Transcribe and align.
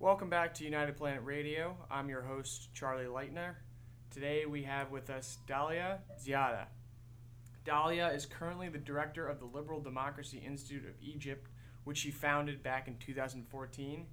Welcome 0.00 0.30
back 0.30 0.54
to 0.54 0.64
United 0.64 0.96
Planet 0.96 1.20
Radio. 1.24 1.76
I'm 1.90 2.08
your 2.08 2.22
host, 2.22 2.72
Charlie 2.72 3.04
Leitner. 3.04 3.56
Today 4.10 4.46
we 4.46 4.62
have 4.62 4.90
with 4.90 5.10
us 5.10 5.36
Dalia 5.46 5.98
Ziada. 6.18 6.68
Dalia 7.66 8.16
is 8.16 8.24
currently 8.24 8.70
the 8.70 8.78
director 8.78 9.28
of 9.28 9.40
the 9.40 9.44
Liberal 9.44 9.78
Democracy 9.78 10.38
Institute 10.38 10.86
of 10.86 10.94
Egypt, 11.02 11.50
which 11.84 11.98
she 11.98 12.10
founded 12.10 12.62
back 12.62 12.88
in 12.88 12.96
2014. 12.96 14.06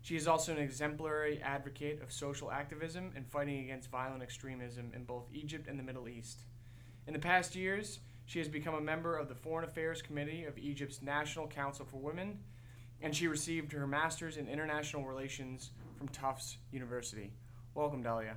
She 0.00 0.14
is 0.14 0.28
also 0.28 0.52
an 0.52 0.58
exemplary 0.58 1.42
advocate 1.42 2.00
of 2.00 2.12
social 2.12 2.52
activism 2.52 3.10
and 3.16 3.26
fighting 3.26 3.64
against 3.64 3.90
violent 3.90 4.22
extremism 4.22 4.92
in 4.94 5.02
both 5.02 5.26
Egypt 5.32 5.66
and 5.66 5.76
the 5.76 5.82
Middle 5.82 6.08
East. 6.08 6.42
In 7.08 7.12
the 7.12 7.18
past 7.18 7.56
years, 7.56 7.98
she 8.26 8.38
has 8.38 8.46
become 8.46 8.74
a 8.74 8.80
member 8.80 9.16
of 9.18 9.28
the 9.28 9.34
Foreign 9.34 9.68
Affairs 9.68 10.02
Committee 10.02 10.44
of 10.44 10.56
Egypt's 10.56 11.02
National 11.02 11.48
Council 11.48 11.84
for 11.84 11.96
Women, 11.96 12.38
and 13.02 13.14
she 13.14 13.26
received 13.26 13.72
her 13.72 13.86
master's 13.86 14.36
in 14.36 14.48
international 14.48 15.04
relations 15.04 15.72
from 15.98 16.08
Tufts 16.08 16.58
University. 16.70 17.32
Welcome, 17.74 18.02
Dalia. 18.02 18.34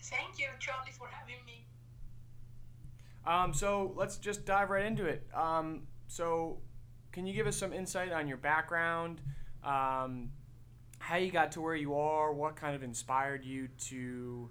Thank 0.00 0.38
you, 0.38 0.46
Charlie, 0.58 0.90
for 0.90 1.08
having 1.08 1.36
me. 1.46 1.64
Um, 3.26 3.52
so 3.54 3.92
let's 3.96 4.16
just 4.16 4.44
dive 4.44 4.70
right 4.70 4.84
into 4.84 5.06
it. 5.06 5.26
Um, 5.34 5.82
so, 6.08 6.58
can 7.12 7.26
you 7.26 7.34
give 7.34 7.46
us 7.46 7.56
some 7.56 7.72
insight 7.72 8.12
on 8.12 8.26
your 8.26 8.36
background, 8.38 9.20
um, 9.64 10.30
how 10.98 11.16
you 11.16 11.30
got 11.30 11.52
to 11.52 11.60
where 11.60 11.74
you 11.74 11.94
are, 11.94 12.32
what 12.32 12.56
kind 12.56 12.74
of 12.74 12.82
inspired 12.82 13.44
you 13.44 13.68
to 13.86 14.48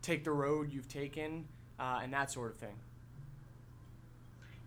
take 0.00 0.24
the 0.24 0.30
road 0.30 0.72
you've 0.72 0.88
taken, 0.88 1.46
uh, 1.78 2.00
and 2.02 2.12
that 2.12 2.30
sort 2.30 2.52
of 2.52 2.56
thing? 2.56 2.76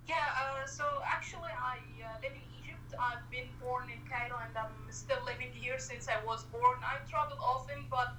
Yeah, 0.08 0.16
uh, 0.16 0.66
so 0.68 0.84
actually, 1.06 1.50
I 1.60 1.78
uh, 2.04 2.18
live 2.22 2.32
in. 2.34 2.57
I've 3.00 3.30
been 3.30 3.50
born 3.62 3.90
in 3.90 4.00
Cairo 4.10 4.38
and 4.46 4.58
I'm 4.58 4.92
still 4.92 5.20
living 5.26 5.52
here 5.54 5.80
since 5.80 6.08
I 6.08 6.24
was 6.26 6.44
born. 6.46 6.78
I 6.84 6.98
travel 7.10 7.38
often, 7.42 7.86
but 7.90 8.16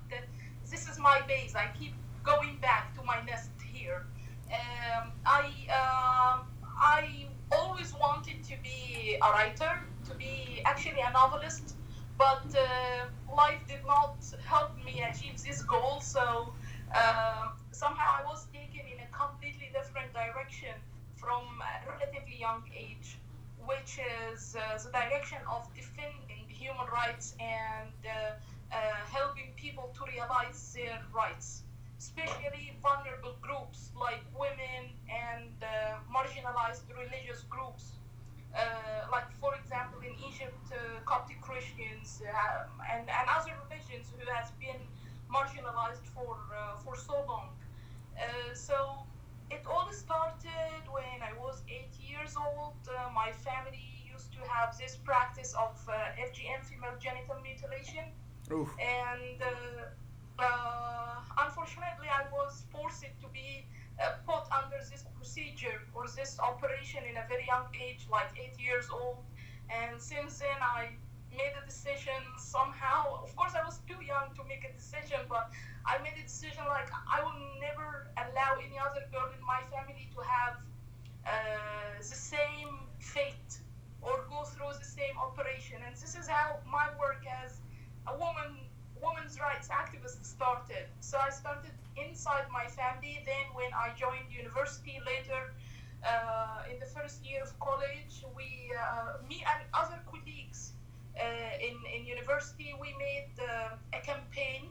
this 0.70 0.88
is 0.88 0.98
my 0.98 1.20
base. 1.26 1.54
I 1.54 1.68
keep 1.78 1.94
going 2.24 2.58
back 2.60 2.94
to 2.96 3.02
my 3.02 3.20
nest 3.24 3.50
here. 3.72 4.06
Um, 4.52 5.12
I 5.26 5.44
um, 5.80 6.46
I 6.80 7.26
always 7.50 7.94
wanted 7.94 8.44
to 8.44 8.54
be 8.62 9.16
a 9.22 9.30
writer, 9.32 9.80
to 10.08 10.14
be 10.14 10.60
actually 10.64 11.00
a 11.00 11.10
novelist, 11.12 11.76
but 12.16 12.44
uh, 12.54 13.34
life 13.34 13.60
did 13.68 13.84
not 13.86 14.16
help 14.44 14.76
me 14.84 15.02
achieve 15.02 15.42
this 15.42 15.62
goal. 15.62 16.00
So 16.00 16.52
uh, 16.94 17.48
somehow 17.72 18.20
I 18.20 18.24
was 18.24 18.46
taken 18.52 18.86
in 18.92 18.98
a 19.00 19.08
completely 19.16 19.70
different 19.72 20.12
direction 20.12 20.74
from 21.16 21.42
a 21.60 21.88
relatively 21.90 22.38
young 22.38 22.62
age, 22.76 23.18
which 23.68 24.00
is 24.32 24.56
uh, 24.56 24.78
the 24.84 24.90
direction 24.90 25.38
of 25.50 25.62
defending 25.74 26.46
human 26.48 26.88
rights 27.00 27.34
and 27.38 28.00
uh, 28.06 28.12
uh, 28.72 28.76
helping 29.12 29.48
people 29.56 29.86
to 29.96 30.02
realize 30.12 30.72
their 30.74 30.98
rights 31.14 31.62
especially 31.98 32.72
vulnerable 32.80 33.34
groups 33.42 33.90
like 33.98 34.22
women 34.38 34.82
and 35.10 35.50
marginalized 36.14 36.86
religious 36.96 37.42
groups. 37.50 37.98
Like, 39.10 39.30
for 39.40 39.52
example, 39.56 39.98
in 40.06 40.14
Egypt, 40.30 40.62
Coptic 41.04 41.40
Christians 41.40 42.22
um, 42.22 42.70
and, 42.92 43.02
and 43.10 43.26
other 43.36 43.50
religions 43.66 44.12
who 44.14 44.24
has 44.30 44.52
been 44.62 44.80
marginalized 45.28 46.06
for, 46.14 46.36
uh, 46.54 46.76
for 46.84 46.96
so 46.96 47.24
long. 47.26 47.48
Uh, 48.16 48.54
so 48.54 49.04
it 49.50 49.62
all 49.66 49.90
started 49.92 50.82
when 50.90 51.18
I 51.22 51.32
was 51.40 51.62
eight 51.68 51.92
years 52.28 52.36
old. 52.36 52.74
Uh, 52.88 53.10
my 53.14 53.32
family 53.32 53.84
used 54.12 54.32
to 54.32 54.40
have 54.48 54.76
this 54.78 54.96
practice 54.96 55.54
of 55.54 55.76
FGM, 56.18 56.64
female 56.64 56.96
genital 57.00 57.36
mutilation. 57.42 58.04
Oof. 58.52 58.68
And 58.80 59.40
uh, 60.38 61.20
unfortunately, 61.38 62.08
I 62.08 62.24
was 62.32 62.64
forced 62.72 63.02
to 63.02 63.28
be 63.32 63.66
uh, 64.00 64.12
put 64.26 64.44
under 64.52 64.78
this 64.90 65.04
procedure 65.16 65.82
or 65.94 66.06
this 66.06 66.38
operation 66.40 67.02
in 67.08 67.16
a 67.16 67.24
very 67.28 67.46
young 67.46 67.66
age, 67.74 68.06
like 68.10 68.30
eight 68.36 68.60
years 68.60 68.88
old. 68.92 69.24
And 69.70 70.00
since 70.00 70.38
then, 70.38 70.60
I 70.62 70.90
made 71.30 71.52
a 71.62 71.64
decision 71.66 72.20
somehow. 72.38 73.22
Of 73.22 73.36
course, 73.36 73.52
I 73.54 73.64
was 73.64 73.80
too 73.88 74.00
young 74.04 74.32
to 74.36 74.42
make 74.48 74.64
a 74.64 74.72
decision, 74.72 75.20
but 75.28 75.50
I 75.84 75.98
made 76.02 76.16
a 76.18 76.22
decision 76.22 76.64
like 76.68 76.88
I 77.04 77.20
will 77.22 77.36
never 77.60 78.08
allow 78.16 78.56
any 78.56 78.78
other 78.78 79.04
girl 79.12 79.28
in 79.36 79.44
my 79.44 79.60
family 79.72 80.08
to 80.16 80.20
have 80.24 80.56
uh, 80.56 80.77
the 81.98 82.04
same 82.04 82.74
fate 83.00 83.60
or 84.02 84.24
go 84.30 84.44
through 84.44 84.72
the 84.78 84.84
same 84.84 85.16
operation. 85.20 85.78
And 85.84 85.94
this 85.96 86.16
is 86.16 86.26
how 86.28 86.58
my 86.70 86.88
work 86.98 87.24
as 87.44 87.60
a 88.06 88.16
woman 88.16 88.68
women's 89.02 89.38
rights 89.40 89.68
activist 89.68 90.24
started. 90.24 90.86
So 91.00 91.18
I 91.18 91.30
started 91.30 91.72
inside 91.96 92.46
my 92.52 92.66
family. 92.66 93.22
Then 93.24 93.46
when 93.54 93.70
I 93.74 93.94
joined 93.94 94.30
university 94.30 94.98
later, 95.06 95.54
uh, 96.06 96.62
in 96.70 96.78
the 96.78 96.86
first 96.86 97.24
year 97.24 97.42
of 97.42 97.58
college, 97.58 98.24
we, 98.36 98.72
uh, 98.74 99.18
me 99.28 99.44
and 99.46 99.62
other 99.74 99.98
colleagues 100.06 100.72
uh, 101.18 101.22
in, 101.60 101.74
in 101.94 102.06
university, 102.06 102.74
we 102.80 102.94
made 102.98 103.30
uh, 103.42 103.74
a 103.92 104.00
campaign 104.00 104.70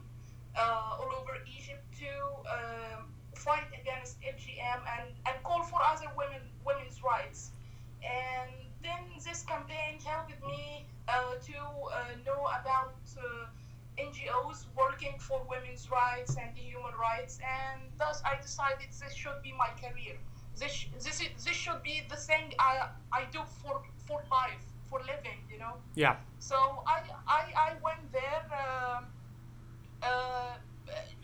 uh, 0.55 0.97
all 0.99 1.11
over 1.19 1.37
Egypt 1.45 1.83
to 1.99 2.07
fight 3.35 3.69
against 3.79 4.19
FGM 4.21 4.81
and, 4.97 5.13
and 5.27 5.43
call 5.43 5.63
for 5.63 5.79
other 5.81 6.09
women 6.17 6.41
rights. 7.07 7.51
And 8.03 8.51
then 8.83 9.03
this 9.23 9.43
campaign 9.43 9.99
helped 10.03 10.39
me 10.45 10.85
uh, 11.07 11.35
to 11.49 11.57
know 12.25 12.41
about 12.59 12.95
NGOs 13.97 14.65
working 14.77 15.15
for 15.19 15.41
women's 15.49 15.89
rights 15.89 16.37
and 16.37 16.55
human 16.55 16.93
rights, 16.99 17.39
and 17.41 17.81
thus 17.97 18.21
I 18.23 18.39
decided 18.41 18.87
this 18.91 19.13
should 19.13 19.41
be 19.41 19.53
my 19.53 19.69
career. 19.81 20.15
This 20.59 20.85
this 21.03 21.21
is, 21.21 21.29
this 21.43 21.55
should 21.55 21.81
be 21.83 22.03
the 22.09 22.15
thing 22.15 22.53
I 22.59 22.89
I 23.11 23.25
do 23.31 23.41
for 23.61 23.81
for 24.07 24.21
life, 24.31 24.65
for 24.89 24.99
living, 24.99 25.39
you 25.51 25.59
know. 25.59 25.75
Yeah. 25.95 26.17
So 26.39 26.55
I 26.85 26.99
I, 27.27 27.43
I 27.67 27.69
went 27.83 28.11
there. 28.11 28.43
Uh, 28.51 29.01
uh, 30.03 30.57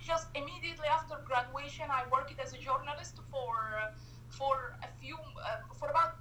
just 0.04 0.28
immediately 0.36 0.88
after 0.88 1.16
graduation, 1.26 1.86
I 1.90 2.04
worked 2.12 2.40
as 2.44 2.54
a 2.54 2.58
journalist 2.58 3.16
for 3.32 3.54
uh, 3.82 3.92
for 4.30 4.76
a 4.82 4.88
few 5.04 5.18
uh, 5.18 5.76
for 5.80 5.88
about 5.90 6.16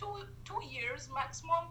two 0.00 0.14
two 0.48 0.62
years 0.64 1.08
maximum 1.20 1.64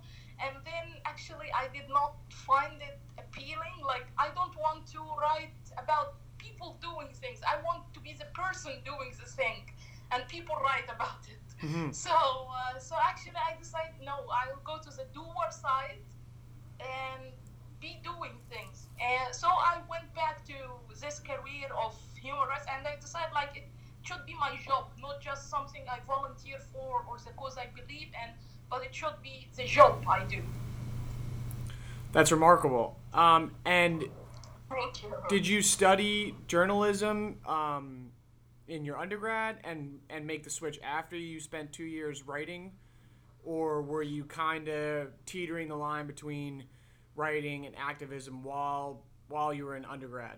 and 0.43 0.55
then 0.65 0.87
actually 1.05 1.49
I 1.55 1.67
did 1.73 1.87
not 1.89 2.15
find 2.29 2.81
it 2.81 2.99
appealing. 3.17 3.77
Like 3.85 4.07
I 4.17 4.27
don't 4.35 4.55
want 4.57 4.87
to 4.95 5.01
write 5.21 5.63
about 5.77 6.15
people 6.37 6.77
doing 6.81 7.09
things. 7.13 7.39
I 7.47 7.61
want 7.63 7.93
to 7.93 7.99
be 7.99 8.13
the 8.13 8.29
person 8.33 8.73
doing 8.83 9.11
the 9.19 9.29
thing, 9.29 9.71
and 10.11 10.27
people 10.27 10.55
write 10.61 10.89
about 10.89 11.23
it. 11.27 11.45
Mm-hmm. 11.63 11.91
So 11.91 12.11
uh, 12.11 12.79
so 12.79 12.95
actually 13.01 13.39
I 13.39 13.57
decided 13.57 13.95
no, 14.03 14.25
I'll 14.29 14.61
go 14.63 14.77
to 14.83 14.89
the 14.89 15.05
doer 15.13 15.49
side 15.49 16.03
and 16.79 17.31
be 17.79 17.99
doing 18.03 18.35
things. 18.49 18.87
And 18.99 19.33
so 19.33 19.47
I 19.47 19.79
went 19.89 20.13
back 20.15 20.45
to 20.51 20.57
this 20.99 21.19
career 21.19 21.69
of 21.85 21.95
human 22.21 22.47
rights, 22.47 22.67
and 22.71 22.85
I 22.87 22.95
decided 22.99 23.33
like 23.33 23.55
it 23.55 23.67
should 24.05 24.25
be 24.25 24.35
my 24.39 24.57
job, 24.65 24.87
not 25.01 25.21
just 25.21 25.49
something 25.49 25.81
I 25.89 25.99
volunteer 26.05 26.57
for 26.71 27.03
or 27.09 27.17
the 27.17 27.31
cause 27.31 27.57
I 27.57 27.67
believe 27.75 28.09
in 28.13 28.29
but 28.69 28.83
it 28.83 28.93
should 28.93 29.15
be 29.23 29.47
the 29.55 29.65
job 29.65 30.03
I 30.07 30.23
do. 30.25 30.41
That's 32.11 32.31
remarkable. 32.31 32.97
Um, 33.13 33.51
and 33.65 34.05
did 35.29 35.47
you 35.47 35.61
study 35.61 36.35
journalism 36.47 37.37
um, 37.45 38.11
in 38.67 38.85
your 38.85 38.97
undergrad 38.97 39.57
and, 39.63 39.99
and 40.09 40.25
make 40.25 40.43
the 40.43 40.49
switch 40.49 40.79
after 40.83 41.15
you 41.15 41.39
spent 41.39 41.73
two 41.73 41.83
years 41.83 42.23
writing? 42.23 42.71
Or 43.43 43.81
were 43.81 44.03
you 44.03 44.23
kind 44.25 44.67
of 44.69 45.09
teetering 45.25 45.67
the 45.67 45.75
line 45.75 46.07
between 46.07 46.63
writing 47.15 47.65
and 47.65 47.75
activism 47.77 48.43
while 48.43 49.03
while 49.27 49.53
you 49.53 49.65
were 49.65 49.75
in 49.75 49.85
undergrad? 49.85 50.37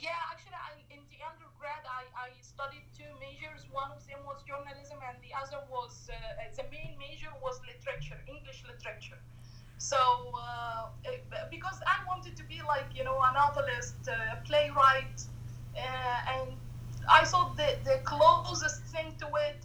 Yeah, 0.00 0.10
actually, 0.30 0.52
I, 0.52 0.52
in 0.52 0.52
the 0.52 0.53
undergrad, 1.64 1.84
I, 1.88 2.28
I 2.28 2.30
studied 2.40 2.84
two 2.96 3.10
majors. 3.20 3.66
One 3.72 3.90
of 3.90 4.06
them 4.06 4.18
was 4.26 4.42
journalism, 4.46 4.98
and 5.06 5.16
the 5.22 5.32
other 5.36 5.64
was 5.70 6.10
uh, 6.10 6.16
the 6.56 6.64
main 6.70 6.96
major 6.98 7.28
was 7.42 7.60
literature, 7.66 8.20
English 8.28 8.64
literature. 8.66 9.18
So 9.78 9.96
uh, 9.96 10.88
because 11.50 11.80
I 11.86 12.06
wanted 12.06 12.36
to 12.36 12.44
be 12.44 12.60
like 12.66 12.86
you 12.94 13.04
know 13.04 13.18
a 13.20 13.32
novelist, 13.32 13.96
a 14.08 14.38
playwright, 14.44 15.22
uh, 15.76 16.40
and 16.40 16.52
I 17.10 17.24
thought 17.24 17.56
the 17.56 17.76
the 17.84 17.98
closest 18.04 18.82
thing 18.84 19.14
to 19.18 19.26
it 19.48 19.58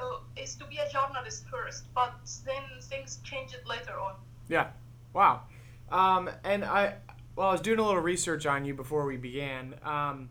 uh, 0.00 0.42
is 0.42 0.54
to 0.56 0.64
be 0.66 0.78
a 0.78 0.88
journalist 0.90 1.44
first. 1.50 1.84
But 1.94 2.14
then 2.44 2.64
things 2.82 3.20
changed 3.24 3.58
later 3.66 3.98
on. 3.98 4.14
Yeah. 4.48 4.68
Wow. 5.12 5.42
Um, 5.90 6.28
and 6.44 6.64
I, 6.64 6.94
well, 7.36 7.48
I 7.48 7.52
was 7.52 7.60
doing 7.60 7.78
a 7.78 7.82
little 7.82 8.02
research 8.02 8.44
on 8.44 8.64
you 8.64 8.74
before 8.74 9.06
we 9.06 9.16
began. 9.16 9.74
Um, 9.82 10.28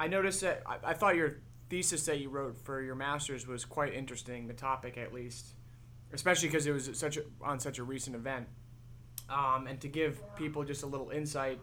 I 0.00 0.06
noticed 0.06 0.40
that 0.40 0.62
I, 0.66 0.78
I 0.82 0.94
thought 0.94 1.14
your 1.14 1.36
thesis 1.68 2.06
that 2.06 2.18
you 2.18 2.30
wrote 2.30 2.56
for 2.64 2.80
your 2.80 2.94
master's 2.94 3.46
was 3.46 3.66
quite 3.66 3.92
interesting. 3.92 4.48
The 4.48 4.54
topic, 4.54 4.96
at 4.96 5.12
least, 5.12 5.54
especially 6.14 6.48
because 6.48 6.66
it 6.66 6.72
was 6.72 6.90
such 6.94 7.18
a, 7.18 7.24
on 7.42 7.60
such 7.60 7.78
a 7.78 7.84
recent 7.84 8.16
event. 8.16 8.46
Um, 9.28 9.66
and 9.66 9.78
to 9.82 9.88
give 9.88 10.18
people 10.36 10.64
just 10.64 10.84
a 10.84 10.86
little 10.86 11.10
insight, 11.10 11.60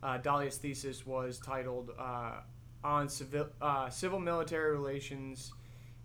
uh, 0.00 0.18
Dalia's 0.18 0.58
thesis 0.58 1.04
was 1.04 1.40
titled 1.40 1.90
uh, 1.98 2.40
on 2.84 3.08
civil, 3.08 3.48
uh, 3.60 3.90
civil 3.90 4.20
military 4.20 4.70
relations 4.70 5.52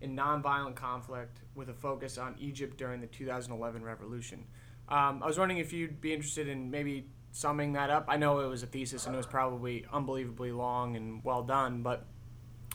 in 0.00 0.16
nonviolent 0.16 0.74
conflict 0.74 1.38
with 1.54 1.68
a 1.68 1.74
focus 1.74 2.18
on 2.18 2.34
Egypt 2.40 2.76
during 2.76 3.00
the 3.00 3.06
2011 3.06 3.84
revolution. 3.84 4.44
Um, 4.88 5.22
I 5.22 5.26
was 5.26 5.38
wondering 5.38 5.60
if 5.60 5.72
you'd 5.72 6.00
be 6.00 6.12
interested 6.12 6.48
in 6.48 6.72
maybe 6.72 7.06
summing 7.38 7.74
that 7.74 7.88
up. 7.88 8.04
I 8.08 8.16
know 8.16 8.40
it 8.40 8.48
was 8.48 8.64
a 8.64 8.66
thesis 8.66 9.06
and 9.06 9.14
it 9.14 9.16
was 9.16 9.26
probably 9.26 9.86
unbelievably 9.92 10.50
long 10.50 10.96
and 10.96 11.22
well 11.22 11.44
done, 11.44 11.82
but 11.82 12.04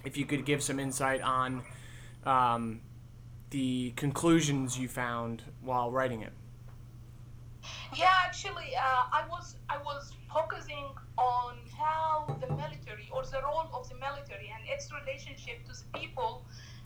if 0.05 0.15
you 0.15 0.25
could 0.25 0.45
give 0.45 0.63
some 0.63 0.79
insight 0.79 1.21
on 1.21 1.63
um, 2.25 2.79
the 3.49 3.91
conclusions 3.97 4.79
you 4.79 4.87
found 4.87 5.43
while 5.59 5.91
writing 5.91 6.21
it. 6.21 6.31
Yeah, 7.93 8.13
actually, 8.23 8.71
uh, 8.77 9.19
I 9.19 9.23
was 9.29 9.57
I 9.67 9.77
was 9.79 10.13
focusing 10.33 10.87
on 11.17 11.57
how 11.77 12.37
the 12.39 12.47
military 12.55 13.09
or 13.11 13.23
the 13.25 13.41
role 13.43 13.67
of 13.73 13.89
the 13.89 13.95
military 13.95 14.49
and 14.55 14.63
its 14.73 14.89
relationship 14.99 15.65
to 15.65 15.71
the 15.71 15.99
people 15.99 16.45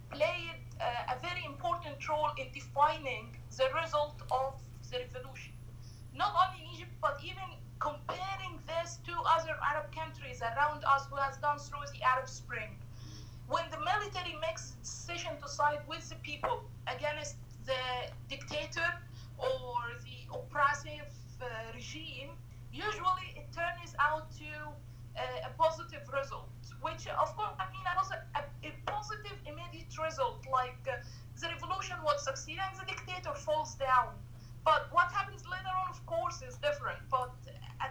played 0.10 0.58
uh, 0.82 1.14
a 1.14 1.20
very 1.22 1.46
important 1.46 1.98
role 2.10 2.32
in 2.40 2.48
defining 2.54 3.38
the 3.56 3.68
result 3.80 4.20
of 4.32 4.56
the 4.90 4.98
revolution. 4.98 5.54
Not 6.16 6.34
only 6.42 6.66
in 6.66 6.74
Egypt, 6.74 6.94
but 7.00 7.20
even 7.24 7.57
comparing 7.80 8.60
this 8.68 9.00
to 9.06 9.14
other 9.36 9.56
Arab 9.62 9.92
countries 9.94 10.42
around 10.42 10.84
us 10.86 11.06
who 11.10 11.16
has 11.16 11.38
gone 11.38 11.60
through 11.60 11.86
the 11.94 12.02
Arab 12.04 12.28
Spring. 12.28 12.76
When 13.48 13.64
the 13.72 13.80
military 13.80 14.36
makes 14.42 14.72
decision 14.84 15.38
to 15.42 15.48
side 15.48 15.80
with 15.88 16.08
the 16.10 16.16
people 16.16 16.64
against 16.88 17.36
the 17.66 18.12
dictator 18.30 18.90
or 19.38 19.76
the 20.04 20.38
oppressive 20.38 21.08
uh, 21.42 21.46
regime, 21.74 22.30
usually 22.74 23.28
it 23.36 23.48
turns 23.54 23.96
out 24.00 24.32
to 24.38 24.52
uh, 25.18 25.48
a 25.48 25.52
positive 25.58 26.02
result, 26.14 26.50
which 26.82 27.08
of 27.08 27.36
course 27.36 27.56
I 27.60 27.66
mean 27.72 27.86
was 27.96 28.12
a, 28.12 28.22
a, 28.40 28.72
positive 28.86 29.38
immediate 29.46 29.94
result, 29.98 30.46
like 30.52 30.78
uh, 30.90 30.98
the 31.40 31.48
revolution 31.48 31.98
would 32.06 32.20
succeed 32.20 32.58
and 32.60 32.80
the 32.80 32.86
dictator 32.86 33.34
falls 33.34 33.76
down. 33.76 34.14
But 34.66 34.88
what 34.92 35.12
happens 35.12 35.44
later 35.48 35.72
on, 35.84 35.90
of 35.90 36.06
course, 36.06 36.42
is 36.42 36.58
different. 36.58 37.00
But 37.10 37.32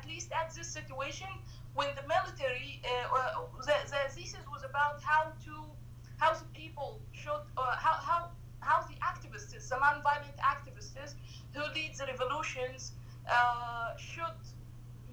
at 0.07 0.13
least 0.13 0.31
at 0.33 0.55
this 0.55 0.69
situation, 0.69 1.27
when 1.75 1.89
the 1.97 2.03
military, 2.07 2.81
uh, 2.85 3.41
the, 3.67 3.75
the 3.91 4.15
thesis 4.15 4.41
was 4.51 4.63
about 4.65 5.03
how 5.03 5.33
to, 5.45 5.55
how 6.19 6.33
the 6.33 6.45
people 6.55 7.01
should, 7.13 7.43
uh, 7.57 7.77
how, 7.77 7.99
how, 8.09 8.31
how 8.61 8.83
the 8.87 8.95
activists, 9.03 9.69
the 9.69 9.77
non-violent 9.77 10.37
activists 10.39 11.15
who 11.53 11.63
lead 11.75 11.93
the 11.99 12.07
revolutions, 12.07 12.93
uh, 13.31 13.97
should 13.97 14.39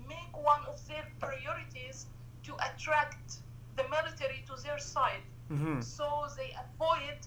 make 0.08 0.34
one 0.38 0.62
of 0.68 0.78
their 0.88 1.06
priorities 1.20 2.06
to 2.44 2.54
attract 2.70 3.38
the 3.76 3.84
military 3.90 4.44
to 4.48 4.62
their 4.64 4.78
side, 4.78 5.24
Mm-hmm. 5.52 5.82
so 5.82 6.06
they 6.38 6.56
avoid 6.56 7.20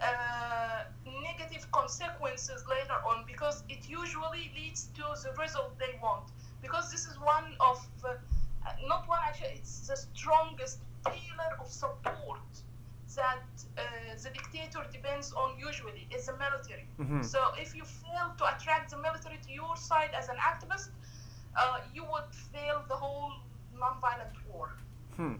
uh, 0.00 0.84
negative 1.22 1.68
consequences 1.72 2.64
later 2.70 2.94
on 3.04 3.24
because 3.26 3.64
it 3.68 3.88
usually 3.88 4.50
leads 4.54 4.86
to 4.94 5.02
the 5.24 5.32
result 5.42 5.76
they 5.78 5.98
want. 6.00 6.30
Because 6.62 6.90
this 6.90 7.06
is 7.06 7.16
one 7.20 7.54
of, 7.60 7.78
uh, 8.04 8.14
not 8.86 9.08
one 9.08 9.20
actually, 9.26 9.54
it's 9.56 9.86
the 9.88 9.96
strongest 9.96 10.80
pillar 11.04 11.50
of 11.60 11.68
support 11.68 12.40
that 13.16 13.42
uh, 13.76 13.82
the 14.22 14.30
dictator 14.30 14.84
depends 14.92 15.32
on 15.32 15.58
usually 15.58 16.06
is 16.14 16.26
the 16.26 16.36
military. 16.36 16.86
Mhm. 16.98 17.24
So 17.24 17.40
if 17.56 17.74
you 17.74 17.84
fail 17.84 18.34
to 18.38 18.56
attract 18.56 18.90
the 18.90 18.98
military 18.98 19.38
to 19.46 19.52
your 19.52 19.76
side 19.76 20.10
as 20.14 20.28
an 20.28 20.36
activist, 20.36 20.90
uh, 21.56 21.80
you 21.94 22.04
would 22.04 22.30
fail 22.52 22.84
the 22.88 22.94
whole 22.94 23.32
nonviolent 23.74 24.34
war. 24.48 24.72
Hmm. 25.16 25.36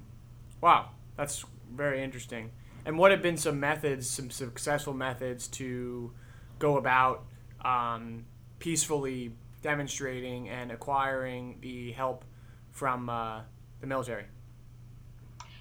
Wow, 0.61 0.91
that's 1.17 1.45
very 1.71 2.03
interesting. 2.03 2.51
And 2.85 2.99
what 2.99 3.11
have 3.11 3.23
been 3.23 3.37
some 3.37 3.61
methods, 3.61 4.09
some 4.09 4.31
successful 4.31 4.95
methods 4.95 5.47
to 5.49 6.13
go 6.59 6.79
about 6.79 7.25
um, 7.65 8.25
peacefully 8.59 9.33
demonstrating 9.63 10.49
and 10.49 10.71
acquiring 10.73 11.59
the 11.61 11.93
help 11.93 12.25
from 12.71 13.09
uh, 13.09 13.41
the 13.81 13.87
military? 13.87 14.25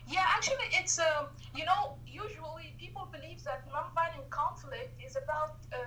Yeah, 0.08 0.24
actually, 0.26 0.68
it's 0.72 1.00
uh, 1.00 1.26
you 1.54 1.66
know 1.66 1.96
usually 2.08 2.74
people 2.80 3.08
believe 3.12 3.44
that 3.44 3.68
nonviolent 3.70 4.30
conflict 4.30 4.94
is 5.06 5.18
about 5.18 5.56
uh, 5.74 5.78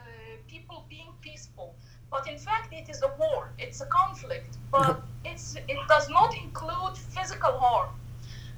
people 0.47 0.85
being 0.91 1.13
peaceful, 1.23 1.75
but 2.11 2.29
in 2.29 2.37
fact 2.37 2.73
it 2.73 2.91
is 2.91 3.03
a 3.03 3.11
war. 3.19 3.53
It's 3.59 3.81
a 3.81 3.87
conflict, 3.87 4.59
but 4.71 5.03
it's 5.25 5.57
it 5.57 5.79
does 5.89 6.11
not 6.11 6.37
include 6.37 6.99
physical 6.99 7.59
harm. 7.59 7.91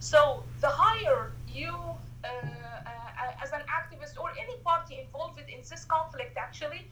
So 0.01 0.43
the 0.61 0.69
higher 0.69 1.31
you, 1.47 1.75
uh, 2.25 2.27
uh, 2.27 3.43
as 3.43 3.53
an 3.53 3.63
activist 3.71 4.19
or 4.19 4.31
any 4.31 4.57
party 4.65 4.99
involved 4.99 5.39
in 5.39 5.61
this 5.61 5.85
conflict, 5.85 6.37
actually, 6.37 6.89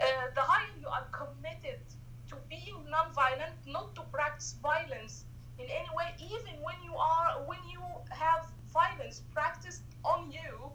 uh, 0.00 0.04
the 0.36 0.42
higher 0.42 0.70
you 0.80 0.86
are 0.86 1.06
committed 1.10 1.80
to 2.28 2.36
being 2.48 2.81
nonviolent, 2.92 3.56
not 3.66 3.94
to 3.96 4.02
practice 4.12 4.56
violence 4.62 5.24
in 5.58 5.66
any 5.70 5.88
way, 5.96 6.14
even 6.20 6.54
when 6.62 6.76
you 6.84 6.94
are 6.96 7.42
when 7.46 7.58
you 7.70 7.82
have 8.10 8.46
violence 8.72 9.22
practiced 9.32 9.82
on 10.04 10.30
you, 10.30 10.70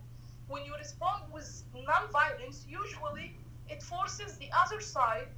when 0.47 0.63
you 0.65 0.73
respond 0.77 1.23
with 1.31 1.63
non-violence, 1.73 2.65
usually 2.69 3.35
it 3.69 3.83
forces 3.83 4.37
the 4.37 4.49
other 4.55 4.79
side 4.81 5.35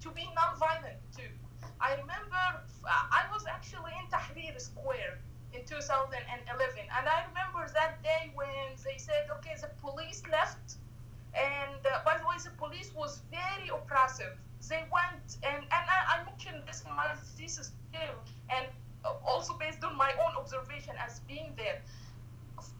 to 0.00 0.10
be 0.10 0.24
non-violent 0.34 1.00
too. 1.16 1.30
I 1.80 1.94
remember 1.94 2.42
I 2.86 3.22
was 3.32 3.44
actually 3.46 3.92
in 3.98 4.06
Tahrir 4.10 4.60
Square 4.60 5.18
in 5.52 5.64
2011, 5.64 6.14
and 6.96 7.08
I 7.08 7.24
remember 7.28 7.66
that 7.74 8.02
day 8.02 8.30
when 8.34 8.76
they 8.84 8.98
said, 8.98 9.26
okay, 9.38 9.54
the 9.60 9.70
police 9.80 10.22
left, 10.30 10.76
and 11.34 11.80
uh, 11.86 12.00
by 12.04 12.18
the 12.18 12.24
way, 12.26 12.36
the 12.42 12.50
police 12.56 12.92
was 12.94 13.22
very 13.30 13.68
oppressive. 13.68 14.36
They 14.72 14.84
went, 14.88 15.36
and, 15.44 15.62
and 15.68 15.84
I, 15.96 15.98
I 16.16 16.24
mentioned 16.24 16.62
this 16.66 16.82
in 16.88 16.96
my 16.96 17.12
thesis 17.36 17.72
too, 17.92 18.12
and 18.48 18.66
uh, 19.04 19.12
also 19.22 19.52
based 19.58 19.84
on 19.84 19.98
my 19.98 20.10
own 20.24 20.32
observation 20.34 20.94
as 20.96 21.20
being 21.28 21.52
there. 21.58 21.82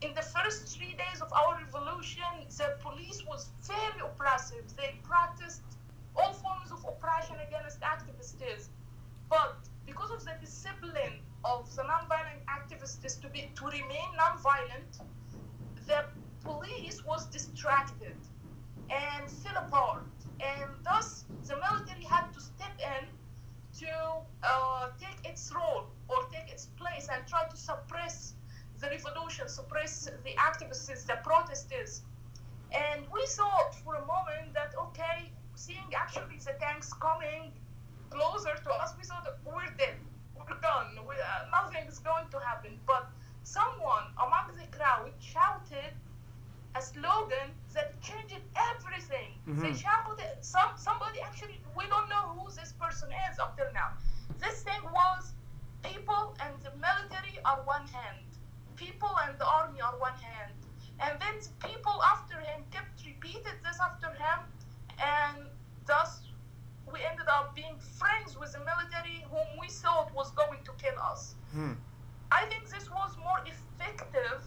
In 0.01 0.11
the 0.15 0.23
first 0.23 0.75
three 0.75 0.95
days 0.97 1.21
of 1.21 1.31
our 1.31 1.61
revolution, 1.63 2.31
the 2.57 2.77
police 2.81 3.21
was 3.27 3.49
very 3.61 3.99
oppressive. 4.03 4.65
They 4.75 4.95
practiced 5.03 5.61
all 6.15 6.33
forms 6.33 6.71
of 6.71 6.83
oppression 6.83 7.35
against 7.47 7.79
activists. 7.81 8.69
But 9.29 9.57
because 9.85 10.09
of 10.09 10.25
the 10.25 10.33
discipline 10.41 11.21
of 11.45 11.69
the 11.75 11.83
nonviolent 11.83 12.41
activists 12.49 13.21
to 13.21 13.27
be 13.27 13.51
to 13.53 13.65
remain 13.65 14.09
nonviolent, 14.17 14.93
the 15.85 16.05
police 16.43 17.05
was 17.05 17.27
distracted 17.27 18.17
and 18.89 19.29
fell 19.29 19.57
apart. 19.57 20.05
And 20.39 20.69
thus, 20.83 21.25
the 21.47 21.55
military 21.57 22.03
had 22.03 22.33
to 22.33 22.41
step 22.41 22.75
in 22.79 23.07
to 23.79 23.87
uh, 24.43 24.89
take 24.99 25.19
its 25.29 25.51
role 25.53 25.85
or 26.07 26.17
take 26.31 26.51
its 26.51 26.67
place 26.77 27.07
and 27.11 27.25
try 27.27 27.45
to 27.47 27.57
suppress 27.57 28.33
the 28.79 28.87
revolution, 28.87 29.47
suppress 29.47 30.09
the 30.23 30.33
activists, 30.37 31.05
the 31.05 31.17
protesters. 31.23 32.01
And 32.71 33.05
we 33.13 33.25
thought 33.27 33.75
for 33.83 33.95
a 33.95 34.05
moment 34.05 34.53
that, 34.53 34.73
okay, 34.77 35.31
seeing 35.55 35.93
actually 35.95 36.37
the 36.39 36.53
tanks 36.59 36.91
coming 36.93 37.51
closer 38.09 38.55
to 38.63 38.71
us, 38.71 38.93
we 38.97 39.03
thought 39.03 39.27
we're 39.45 39.73
dead, 39.77 39.95
we're 40.35 40.59
done, 40.61 40.97
we, 41.07 41.15
uh, 41.15 41.49
nothing 41.51 41.87
is 41.87 41.99
going 41.99 42.25
to 42.31 42.39
happen. 42.39 42.79
But 42.85 43.09
someone 43.43 44.05
among 44.17 44.55
the 44.55 44.67
crowd 44.75 45.11
shouted 45.19 45.93
a 46.75 46.81
slogan 46.81 47.51
that 47.73 48.01
changed 48.01 48.41
They 49.61 49.69
Mhm. 49.71 49.81
shouted, 49.85 50.43
some, 50.43 50.71
somebody 50.77 51.19
actually, 51.21 51.61
we 51.75 51.87
don't 51.87 52.09
know 52.09 52.25
who 52.35 52.49
this 52.51 52.73
person 52.73 53.09
is 53.29 53.39
up 53.39 53.55
till 53.57 53.71
now. 53.73 53.89
This 54.39 54.63
thing 54.63 54.83
was 54.83 55.33
people 55.83 56.35
and 56.43 56.53
the 56.61 56.71
military 56.87 57.35
are 57.45 57.61
one 57.63 57.87
hand, 57.87 58.27
people 58.75 59.13
and 59.23 59.37
the 59.37 59.45
army 59.47 59.79
are 59.81 59.97
one 59.99 60.15
hand. 60.15 60.53
And 60.99 61.19
then 61.21 61.35
the 61.39 61.67
people 61.67 61.97
after 62.13 62.39
him 62.39 62.65
kept 62.71 63.05
repeated 63.05 63.55
this 63.63 63.79
after 63.79 64.09
him, 64.11 64.39
and 64.99 65.49
thus 65.85 66.11
we 66.91 66.99
ended 67.03 67.27
up 67.27 67.55
being 67.55 67.77
friends 67.79 68.37
with 68.37 68.51
the 68.53 68.59
military 68.59 69.21
whom 69.31 69.47
we 69.59 69.67
thought 69.69 70.13
was 70.13 70.31
going 70.31 70.63
to 70.63 70.71
kill 70.83 70.97
us. 71.11 71.35
Hmm. 71.51 71.73
I 72.31 72.45
think 72.45 72.69
this 72.69 72.89
was 72.89 73.17
more 73.17 73.39
effective, 73.45 74.41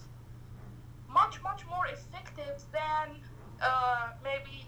much, 1.08 1.42
much 1.42 1.66
more 1.66 1.86
effective 1.86 2.62
than 2.72 3.20
uh, 3.62 4.10
maybe 4.22 4.66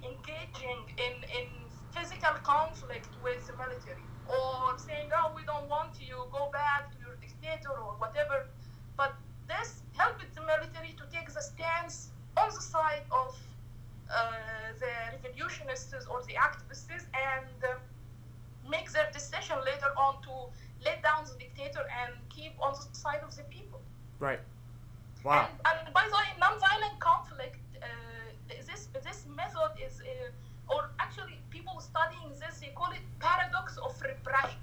engaging 0.49 0.85
in, 0.99 1.15
in 1.37 1.47
physical 1.93 2.35
conflict 2.43 3.09
with 3.23 3.47
the 3.47 3.53
military 3.57 4.03
or 4.29 4.77
saying, 4.79 5.11
oh, 5.15 5.33
we 5.35 5.43
don't 5.45 5.69
want 5.69 5.91
you, 6.01 6.17
go 6.33 6.51
back 6.53 6.91
to 6.93 6.97
your 7.07 7.17
dictator 7.17 7.71
or 7.71 7.95
whatever. 7.99 8.47
But 8.97 9.15
this 9.49 9.83
helped 9.97 10.25
the 10.35 10.43
military 10.43 10.95
to 10.97 11.05
take 11.13 11.33
the 11.33 11.41
stance 11.41 12.11
on 12.37 12.49
the 12.51 12.61
side 12.61 13.05
of 13.11 13.37
uh, 14.15 14.33
the 14.79 15.19
revolutionists 15.23 16.07
or 16.11 16.23
the 16.23 16.35
activists 16.35 16.91
and 16.91 17.65
uh, 17.65 17.79
make 18.69 18.93
their 18.93 19.09
decision 19.13 19.57
later 19.65 19.91
on 19.97 20.21
to 20.23 20.53
let 20.85 21.03
down 21.03 21.25
the 21.25 21.39
dictator 21.39 21.85
and 22.03 22.13
keep 22.29 22.53
on 22.61 22.73
the 22.73 22.97
side 22.97 23.21
of 23.23 23.35
the 23.35 23.43
people. 23.45 23.81
Right. 24.19 24.41
Wow. 25.25 25.49
And, 25.65 25.87
and 25.87 25.95
by 25.95 26.05
the 26.09 26.15
way, 26.15 26.29
nonviolent 26.41 26.99
conflict. 27.01 27.59
Uh, 27.83 27.87
this 28.67 28.89
this 29.05 29.27
method 29.37 29.71
is 29.85 30.01
uh, 30.01 30.75
or 30.75 30.91
actually 30.99 31.39
people 31.51 31.81
studying 31.81 32.31
this 32.41 32.61
they 32.61 32.73
call 32.75 32.91
it 32.93 33.05
paradox 33.21 33.77
of 33.79 33.93
repression. 34.03 34.59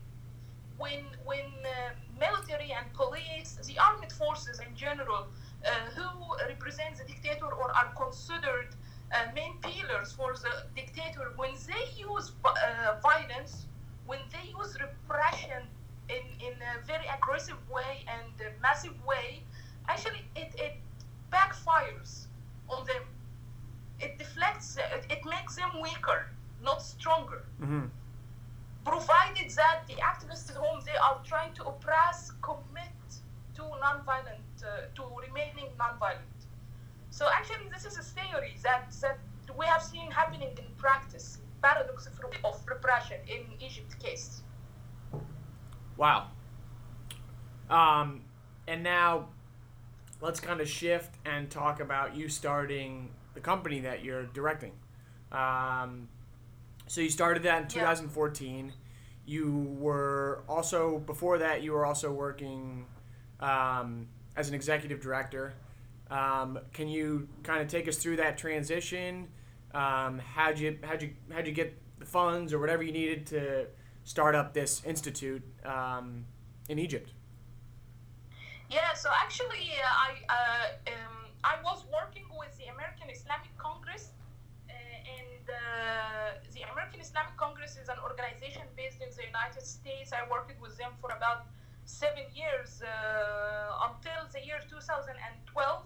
When 0.78 1.06
when 1.24 1.48
uh, 1.64 1.96
military 2.20 2.72
and 2.72 2.86
police 2.94 3.58
the 3.68 3.78
armed 3.80 4.12
forces 4.12 4.60
in 4.60 4.76
general 4.76 5.28
uh, 5.66 5.70
who 5.96 6.08
represent 6.48 6.98
the 6.98 7.06
dictator 7.06 7.46
or 7.46 7.72
are 7.72 7.92
considered 7.96 8.70
uh, 9.14 9.32
main 9.34 9.54
pillars 9.62 10.12
for 10.12 10.34
the 10.34 10.54
dictator 10.76 11.32
when 11.38 11.52
they 11.68 11.86
use 11.98 12.32
uh, 12.44 13.00
violence 13.02 13.66
when 14.06 14.20
they 14.32 14.46
use 14.60 14.78
repression 14.80 15.64
in, 16.10 16.24
in 16.48 16.54
a 16.62 16.86
very 16.86 17.08
aggressive 17.18 17.58
way 17.70 18.06
and 18.08 18.34
massive 18.62 18.94
way 19.06 19.42
actually 19.88 20.24
it, 20.36 20.54
it 20.58 20.76
backfires 21.32 22.28
on 22.70 22.86
them. 22.86 23.04
It 24.00 24.18
deflects, 24.18 24.78
it, 24.78 25.06
it 25.10 25.26
makes 25.26 25.56
them 25.56 25.72
weaker, 25.82 26.30
not 26.64 26.82
stronger. 26.82 27.46
Mm-hmm. 27.62 27.86
Provided 28.86 29.50
that 29.52 29.84
the 29.88 29.96
activists 29.96 30.50
at 30.52 30.58
home 30.58 30.82
they 30.86 30.96
are 30.96 31.20
trying 31.24 31.54
to 31.54 31.64
oppress, 31.66 32.32
commit 32.42 32.94
to 33.56 33.64
non-violent, 33.82 34.44
uh, 34.64 34.88
to 34.96 35.04
remaining 35.28 35.70
non-violent. 35.78 36.22
So 37.10 37.28
actually, 37.32 37.70
this 37.72 37.86
is 37.86 37.98
a 37.98 38.04
theory 38.04 38.58
that 38.64 38.92
that 39.02 39.18
we 39.58 39.66
have 39.66 39.82
seen 39.82 40.12
happening 40.12 40.50
in 40.58 40.66
practice, 40.78 41.40
paradox 41.62 42.08
of, 42.08 42.14
of 42.44 42.62
repression 42.68 43.18
in 43.28 43.42
Egypt 43.66 43.98
case. 44.04 44.42
Wow. 45.98 46.28
Um, 47.70 48.22
and 48.68 48.84
now 48.84 49.30
let's 50.22 50.40
kind 50.40 50.60
of 50.62 50.68
shift 50.68 51.16
and 51.26 51.50
talk 51.50 51.80
about 51.80 52.16
you 52.16 52.30
starting 52.30 53.10
the 53.36 53.42
company 53.42 53.82
that 53.82 54.04
you're 54.04 54.24
directing. 54.26 54.72
Um, 55.32 56.08
so 56.88 57.02
you 57.02 57.10
started 57.10 57.44
that 57.44 57.62
in 57.64 57.68
2014. 57.68 58.74
You 59.28 59.76
were 59.80 60.44
also 60.50 61.00
before 61.00 61.40
that 61.40 61.62
you 61.62 61.74
were 61.74 61.86
also 61.86 62.12
working 62.12 62.86
um, 63.40 64.08
as 64.36 64.50
an 64.50 64.56
executive 64.56 65.02
director. 65.02 65.54
Um, 66.10 66.60
can 66.74 66.88
you 66.88 67.28
kind 67.44 67.62
of 67.62 67.68
take 67.68 67.88
us 67.88 67.98
through 67.98 68.18
that 68.18 68.38
transition? 68.38 69.28
Um, 69.74 70.20
how'd 70.20 70.60
you 70.60 70.78
how'd 70.84 71.02
you 71.02 71.14
how'd 71.32 71.48
you 71.48 71.54
get 71.54 71.78
the 72.00 72.06
funds 72.06 72.54
or 72.54 72.60
whatever 72.60 72.84
you 72.84 72.92
needed 72.92 73.26
to 73.28 73.68
start 74.04 74.36
up 74.36 74.54
this 74.54 74.84
institute 74.86 75.44
um, 75.66 76.26
in 76.70 76.80
Egypt? 76.80 77.12
Yeah, 78.70 78.94
so 78.94 79.10
actually, 79.14 79.74
uh, 79.78 79.88
I 79.88 80.12
uh, 80.30 80.94
um, 80.94 81.16
I 81.44 81.62
was 81.64 81.84
working 81.92 82.26
with 82.38 82.58
the 82.58 82.66
American 82.74 83.10
Islamic 83.10 83.56
Congress, 83.58 84.10
uh, 84.70 84.74
and 84.74 85.44
uh, 85.50 86.42
the 86.54 86.62
American 86.74 87.00
Islamic 87.00 87.38
Congress 87.38 87.78
is 87.78 87.90
an 87.90 87.98
organization 88.02 88.64
based 88.76 89.02
in 89.02 89.10
the 89.16 89.26
United 89.26 89.62
States. 89.86 90.12
I 90.14 90.26
worked 90.34 90.60
with 90.60 90.76
them 90.82 90.92
for 91.00 91.12
about 91.14 91.46
seven 91.86 92.26
years 92.34 92.82
uh, 92.82 93.88
until 93.88 94.26
the 94.34 94.42
year 94.42 94.58
2012, 94.66 95.86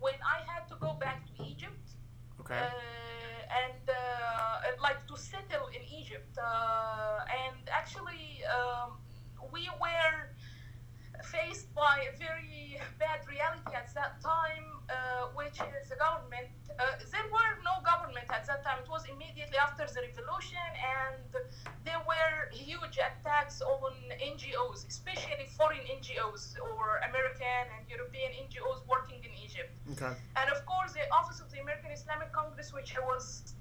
when 0.00 0.18
I 0.24 0.38
had 0.48 0.64
to 0.72 0.76
go 0.80 0.94
back 0.94 1.20
to 1.28 1.44
Egypt. 1.44 1.84
Okay. 2.40 2.56
Uh, 2.56 3.60
and 3.60 3.84
uh, 3.88 4.80
like 4.80 5.06
to 5.08 5.16
settle 5.20 5.68
in 5.76 5.82
Egypt. 6.00 6.32
Uh, 6.38 7.20
and 7.44 7.60
actually, 7.68 8.40
um, 8.56 8.96
we 9.52 9.68
were 9.84 10.16
faced 11.22 11.68
by 11.74 12.08
a 12.08 12.16
very 12.16 12.80
bad 12.98 13.20
reality 13.28 13.72
at 13.76 13.92
that 13.94 14.20
time, 14.22 14.75
uh, 14.88 15.32
which 15.34 15.58
is 15.58 15.88
the 15.88 15.96
government. 15.96 16.50
Uh, 16.78 16.84
there 17.10 17.26
were 17.32 17.52
no 17.64 17.80
government 17.82 18.28
at 18.30 18.46
that 18.46 18.62
time. 18.62 18.78
It 18.84 18.90
was 18.90 19.04
immediately 19.08 19.58
after 19.58 19.86
the 19.86 20.00
revolution, 20.06 20.68
and 20.76 21.26
there 21.84 22.02
were 22.06 22.52
huge 22.52 22.98
attacks 22.98 23.62
on 23.62 23.92
NGOs, 24.20 24.86
especially 24.86 25.46
foreign 25.56 25.84
NGOs 25.88 26.54
or 26.60 27.00
American 27.08 27.64
and 27.74 27.82
European 27.88 28.30
NGOs 28.46 28.86
working 28.86 29.24
in 29.24 29.32
Egypt. 29.42 29.72
Okay. 29.92 30.12
And 30.36 30.46
of 30.50 30.64
course, 30.66 30.92
the 30.92 31.06
Office 31.10 31.40
of 31.40 31.50
the 31.50 31.60
American 31.60 31.90
Islamic 31.90 32.32
Congress, 32.32 32.72
which 32.72 32.94
was 33.08 33.54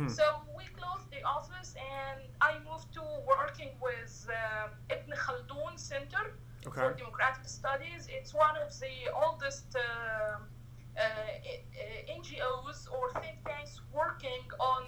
Mhm. 0.00 0.10
So 0.10 0.24
we 0.56 0.64
closed 0.78 1.10
the 1.10 1.22
office, 1.24 1.74
and 1.76 2.20
I 2.40 2.58
moved 2.68 2.92
to 2.94 3.02
working 3.26 3.72
with 3.80 4.26
uh, 4.30 4.68
Ibn 4.94 5.12
Khaldun 5.24 5.78
Center 5.78 6.24
for 6.72 6.92
Democratic 6.94 7.46
Studies. 7.48 8.06
It's 8.08 8.32
one 8.32 8.56
of 8.56 8.70
the 8.80 8.94
oldest 9.24 9.76
uh, 9.76 9.80
uh, 9.80 10.40
uh, 11.00 12.16
NGOs 12.18 12.88
or 12.88 13.10
think 13.20 13.44
tanks 13.44 13.80
working 13.92 14.44
on 14.58 14.82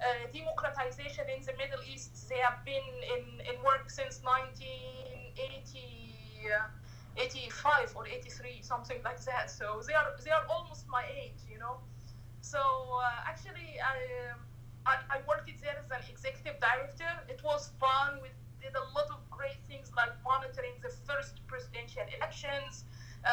uh, 0.00 0.04
democratization 0.32 1.24
in 1.36 1.42
the 1.44 1.52
Middle 1.62 1.82
East. 1.92 2.28
They 2.28 2.38
have 2.38 2.64
been 2.64 2.86
in, 3.14 3.24
in 3.50 3.56
work 3.62 3.90
since 3.90 4.22
1980, 4.22 6.50
uh, 6.56 6.68
85 7.16 7.92
or 7.96 8.06
83, 8.06 8.62
something 8.62 9.00
like 9.04 9.22
that. 9.24 9.50
So 9.50 9.82
they 9.86 9.94
are 9.94 10.08
they 10.24 10.30
are 10.30 10.44
almost 10.48 10.86
my 10.88 11.04
age, 11.22 11.40
you 11.50 11.58
know. 11.58 11.76
So 12.40 12.58
uh, 12.60 13.28
actually, 13.30 13.78
I, 13.80 13.96
um, 14.32 14.40
I 14.86 14.94
I 15.16 15.18
worked 15.28 15.50
there 15.62 15.76
as 15.78 15.90
an 15.90 16.04
executive 16.10 16.56
director. 16.60 17.12
It 17.28 17.40
was 17.42 17.70
fun. 17.80 18.20
We 18.22 18.28
did 18.60 18.74
a 18.76 18.86
lot 18.96 19.08
of 19.16 19.20
great 19.30 19.60
things 19.68 19.90
like 19.96 20.12
monitoring 20.24 20.76
the 20.82 20.92
first 21.08 21.34
presidential 21.46 22.04
elections, 22.16 22.84
uh, 23.24 23.30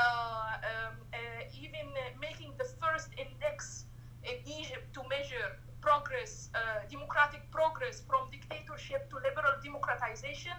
um, 0.71 0.95
uh, 1.13 1.63
even 1.63 1.87
uh, 1.95 2.01
making 2.19 2.51
the 2.57 2.67
first 2.81 3.09
index 3.17 3.85
in 4.23 4.37
Egypt 4.59 4.87
to 4.95 5.01
measure 5.09 5.49
progress, 5.81 6.49
uh, 6.53 6.59
democratic 6.89 7.41
progress 7.51 8.03
from 8.07 8.29
dictatorship 8.31 9.09
to 9.09 9.15
liberal 9.27 9.55
democratization. 9.63 10.57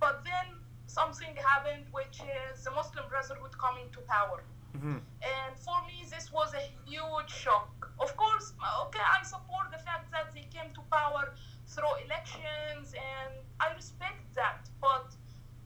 But 0.00 0.24
then 0.24 0.46
something 0.86 1.34
happened, 1.52 1.84
which 1.92 2.20
is 2.20 2.64
the 2.64 2.72
Muslim 2.72 3.04
Brotherhood 3.08 3.56
coming 3.58 3.88
to 3.92 4.00
power. 4.16 4.42
Mm-hmm. 4.76 4.98
And 5.22 5.52
for 5.66 5.78
me, 5.86 6.04
this 6.10 6.32
was 6.32 6.52
a 6.54 6.64
huge 6.84 7.30
shock. 7.30 7.70
Of 7.98 8.16
course, 8.16 8.52
uh, 8.62 8.84
okay, 8.86 9.00
I 9.00 9.22
support 9.24 9.70
the 9.70 9.78
fact 9.78 10.10
that 10.12 10.34
they 10.34 10.46
came 10.52 10.72
to 10.74 10.82
power 10.92 11.34
through 11.66 11.94
elections, 12.04 12.92
and 12.94 13.32
I 13.60 13.72
respect 13.74 14.34
that. 14.34 14.68
But 14.80 15.14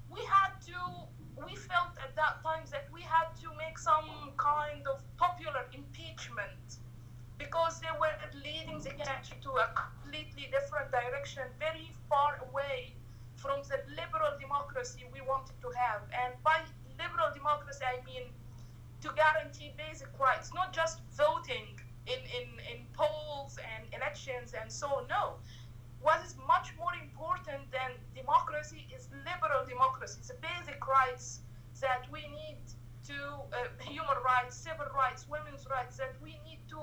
we 0.08 0.20
had 0.24 0.60
to, 0.66 0.78
we 1.44 1.56
felt 1.56 1.98
at 1.98 2.14
that 2.16 2.42
time 2.42 2.64
that 2.70 2.86
we 2.92 3.02
had 3.02 3.34
to 3.42 3.48
make 3.58 3.78
some 3.78 4.30
kind 4.36 4.86
of 4.86 5.02
popular 5.16 5.66
impeachment 5.72 6.78
because 7.38 7.80
they 7.80 7.90
were 7.98 8.14
leading 8.44 8.78
the 8.78 8.90
country 8.90 9.36
to 9.42 9.50
a 9.50 9.66
completely 9.74 10.46
different 10.52 10.90
direction, 10.92 11.42
very 11.58 11.90
far 12.08 12.38
away 12.50 12.94
from 13.36 13.60
the 13.68 13.80
liberal 13.96 14.36
democracy 14.38 15.04
we 15.12 15.20
wanted 15.22 15.56
to 15.62 15.70
have. 15.74 16.02
And 16.12 16.34
by 16.44 16.60
liberal 16.98 17.32
democracy, 17.34 17.82
I 17.82 18.04
mean 18.04 18.28
to 19.00 19.08
guarantee 19.16 19.72
basic 19.76 20.12
rights, 20.20 20.52
not 20.54 20.72
just 20.72 21.00
voting 21.16 21.79
in, 22.12 22.20
in, 22.38 22.46
in 22.70 22.78
polls 22.92 23.58
and 23.72 23.82
elections 23.94 24.54
and 24.58 24.70
so 24.70 24.86
on. 24.98 25.04
No. 25.08 25.24
What 26.00 26.24
is 26.24 26.34
much 26.48 26.68
more 26.78 26.94
important 26.96 27.62
than 27.76 27.90
democracy 28.16 28.82
is 28.96 29.08
liberal 29.28 29.62
democracy, 29.68 30.20
the 30.26 30.38
basic 30.40 30.80
rights 30.86 31.40
that 31.80 32.02
we 32.10 32.22
need 32.40 32.60
to, 33.08 33.18
uh, 33.52 33.68
human 33.80 34.18
rights, 34.24 34.56
civil 34.56 34.88
rights, 34.96 35.28
women's 35.28 35.66
rights, 35.68 35.98
that 35.98 36.14
we 36.22 36.40
need 36.48 36.60
to 36.68 36.80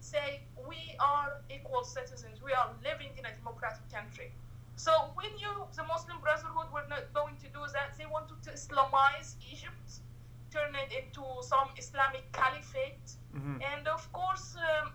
say 0.00 0.40
we 0.68 0.80
are 1.00 1.40
equal 1.48 1.84
citizens, 1.84 2.42
we 2.44 2.52
are 2.52 2.70
living 2.84 3.12
in 3.18 3.24
a 3.24 3.32
democratic 3.40 3.86
country. 3.90 4.32
So 4.76 4.92
we 5.16 5.26
knew 5.40 5.56
the 5.74 5.84
Muslim 5.84 6.18
Brotherhood 6.20 6.68
were 6.72 6.86
not 6.88 7.12
going 7.12 7.36
to 7.42 7.48
do 7.48 7.62
that. 7.72 7.98
They 7.98 8.06
wanted 8.06 8.38
to 8.46 8.50
Islamize 8.52 9.34
Egypt, 9.52 9.88
turn 10.52 10.72
it 10.76 10.92
into 10.92 11.24
some 11.42 11.68
Islamic 11.76 12.30
caliphate. 12.32 13.08
Mm-hmm. 13.34 13.58
And 13.74 13.88
of 13.88 14.06
course, 14.12 14.56
um, 14.56 14.92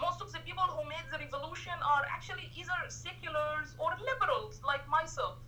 most 0.00 0.20
of 0.20 0.32
the 0.32 0.40
people 0.40 0.64
who 0.64 0.82
made 0.88 1.06
the 1.12 1.18
revolution 1.18 1.72
are 1.86 2.04
actually 2.10 2.50
either 2.58 2.74
seculars 2.88 3.74
or 3.78 3.94
liberals, 4.10 4.60
like 4.66 4.82
myself. 4.88 5.38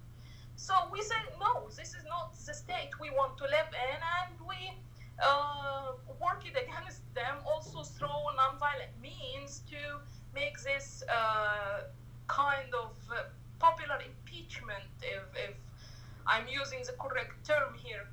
So 0.55 0.75
we 0.93 1.03
said, 1.03 1.27
no, 1.41 1.69
this 1.77 1.91
is 1.99 2.05
not 2.09 2.35
the 2.47 2.55
state 2.55 2.91
we 3.01 3.11
want 3.11 3.37
to 3.39 3.45
live 3.45 3.71
in, 3.75 3.99
and 4.19 4.33
we 4.47 4.73
uh, 5.23 5.93
worked 6.21 6.47
against 6.47 7.03
them 7.15 7.37
also 7.45 7.83
through 7.83 8.23
nonviolent 8.39 8.95
means 9.03 9.63
to 9.71 10.01
make 10.35 10.57
this 10.63 11.03
uh, 11.11 11.83
kind 12.29 12.73
of 12.75 12.93
uh, 13.11 13.25
popular 13.59 13.99
impeachment, 14.05 14.85
if, 15.03 15.25
if 15.35 15.55
I'm 16.27 16.47
using 16.49 16.81
the 16.85 16.93
correct 16.93 17.47
term 17.47 17.75
here. 17.75 18.07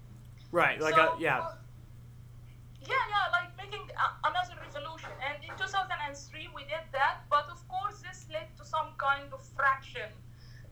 Right. 0.52 0.80
Like 0.80 0.96
So, 0.96 1.02
a 1.02 1.20
yeah. 1.20 1.40
uh, 1.40 1.56
yeah, 2.82 2.96
yeah, 3.10 3.32
like 3.32 3.50
making 3.58 3.88
a, 3.96 4.08
another 4.28 4.56
revolution. 4.60 5.10
And 5.24 5.44
in 5.44 5.56
2003, 5.58 6.50
we 6.56 6.64
did 6.64 6.86
that, 6.92 7.24
but 7.30 7.48
of 7.50 7.66
course, 7.68 8.02
this 8.02 8.28
led 8.32 8.48
to 8.58 8.66
some 8.66 8.92
kind 8.98 9.32
of 9.34 9.42
fraction 9.56 10.12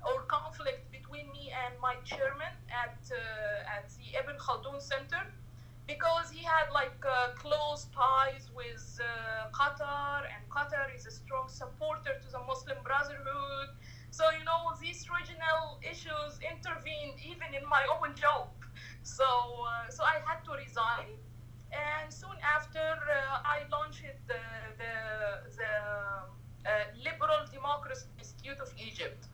or 0.04 0.24
conflict 0.24 0.92
between 0.92 1.32
me 1.32 1.52
and 1.54 1.74
my 1.82 1.96
chairman 2.04 2.54
at 2.70 2.98
uh, 3.12 3.78
at 3.78 3.90
the 3.96 4.18
Ibn 4.20 4.36
Khaldun 4.38 4.82
Center. 4.82 5.24
because 5.88 6.32
he 6.32 6.44
had 6.44 6.68
like 6.74 7.00
uh, 7.06 7.34
close 7.36 7.88
ties 7.94 8.46
with 8.56 8.86
uh, 9.04 9.50
Qatar, 9.58 10.24
and 10.34 10.42
Qatar 10.50 10.88
is 10.96 11.06
a 11.06 11.12
strong 11.12 11.50
supporter 11.50 12.14
to 12.24 12.28
the 12.32 12.40
Muslim 12.48 12.78
Brotherhood. 12.84 13.70
So 14.12 14.30
you 14.38 14.44
know 14.44 14.76
these 14.82 15.08
regional 15.10 15.80
issues 15.82 16.38
intervened 16.44 17.16
even 17.24 17.56
in 17.56 17.68
my 17.68 17.84
own 17.96 18.14
job. 18.16 18.50
So 19.04 19.24
uh, 19.24 19.90
so 19.90 20.04
I 20.04 20.20
had 20.28 20.44
to 20.46 20.52
resign, 20.52 21.16
and 21.72 22.12
soon 22.14 22.36
after 22.44 22.86
uh, 23.08 23.54
I 23.56 23.64
launched 23.72 24.04
the 24.28 24.42
the, 24.78 24.94
the 25.60 25.72
uh, 26.70 26.72
Liberal 27.08 27.48
Democracy 27.52 28.08
Institute 28.20 28.60
of 28.60 28.70
Egypt 28.78 29.28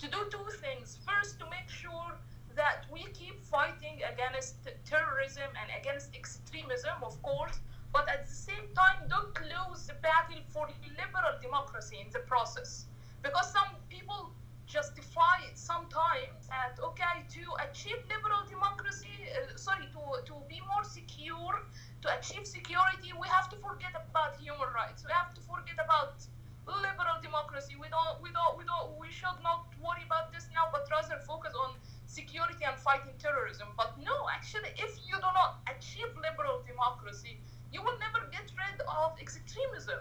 to 0.00 0.06
do 0.10 0.18
two 0.28 0.48
things. 0.60 0.98
First, 1.06 1.38
to 1.40 1.46
make 1.48 1.70
sure 1.70 2.12
that 2.56 2.84
we 2.92 3.04
keep 3.14 3.40
fighting 3.44 4.00
against 4.12 4.56
terrorism 4.84 5.50
and 5.60 5.70
against 5.80 6.14
extremism, 6.16 6.96
of 7.02 7.14
course, 7.22 7.60
but 7.92 8.08
at 8.08 8.26
the 8.26 8.34
same 8.34 8.66
time, 8.74 9.06
don't 9.08 9.36
lose 9.54 9.86
the 9.86 9.94
battle 10.02 10.42
for 10.48 10.68
liberal 10.98 11.38
democracy 11.40 11.98
in 12.04 12.10
the 12.12 12.20
process. 12.26 12.86
Because 13.26 13.50
some 13.50 13.74
people 13.90 14.30
justify 14.70 15.42
it 15.50 15.58
sometimes 15.58 16.46
that, 16.46 16.78
okay, 16.78 17.26
to 17.34 17.42
achieve 17.66 17.98
liberal 18.06 18.46
democracy, 18.46 19.10
uh, 19.34 19.50
sorry, 19.58 19.90
to, 19.90 20.02
to 20.30 20.34
be 20.46 20.62
more 20.70 20.86
secure, 20.86 21.58
to 22.02 22.08
achieve 22.14 22.46
security, 22.46 23.10
we 23.18 23.26
have 23.26 23.50
to 23.50 23.56
forget 23.58 23.90
about 23.98 24.38
human 24.38 24.70
rights. 24.70 25.02
We 25.02 25.10
have 25.10 25.34
to 25.34 25.42
forget 25.42 25.74
about 25.74 26.22
liberal 26.70 27.18
democracy. 27.18 27.74
We 27.74 27.90
don't, 27.90 28.14
we 28.22 28.30
don't, 28.30 28.54
we 28.54 28.62
don't, 28.62 28.94
we 28.94 29.10
should 29.10 29.42
not 29.42 29.74
worry 29.82 30.06
about 30.06 30.30
this 30.30 30.46
now, 30.54 30.70
but 30.70 30.86
rather 30.86 31.18
focus 31.26 31.50
on 31.58 31.74
security 32.06 32.62
and 32.62 32.78
fighting 32.78 33.18
terrorism. 33.18 33.74
But 33.74 33.98
no, 33.98 34.14
actually, 34.30 34.70
if 34.78 35.02
you 35.02 35.18
do 35.18 35.30
not 35.34 35.66
achieve 35.66 36.14
liberal 36.14 36.62
democracy, 36.62 37.42
you 37.74 37.82
will 37.82 37.98
never 37.98 38.22
get 38.30 38.46
rid 38.54 38.78
of 38.86 39.18
extremism 39.18 39.98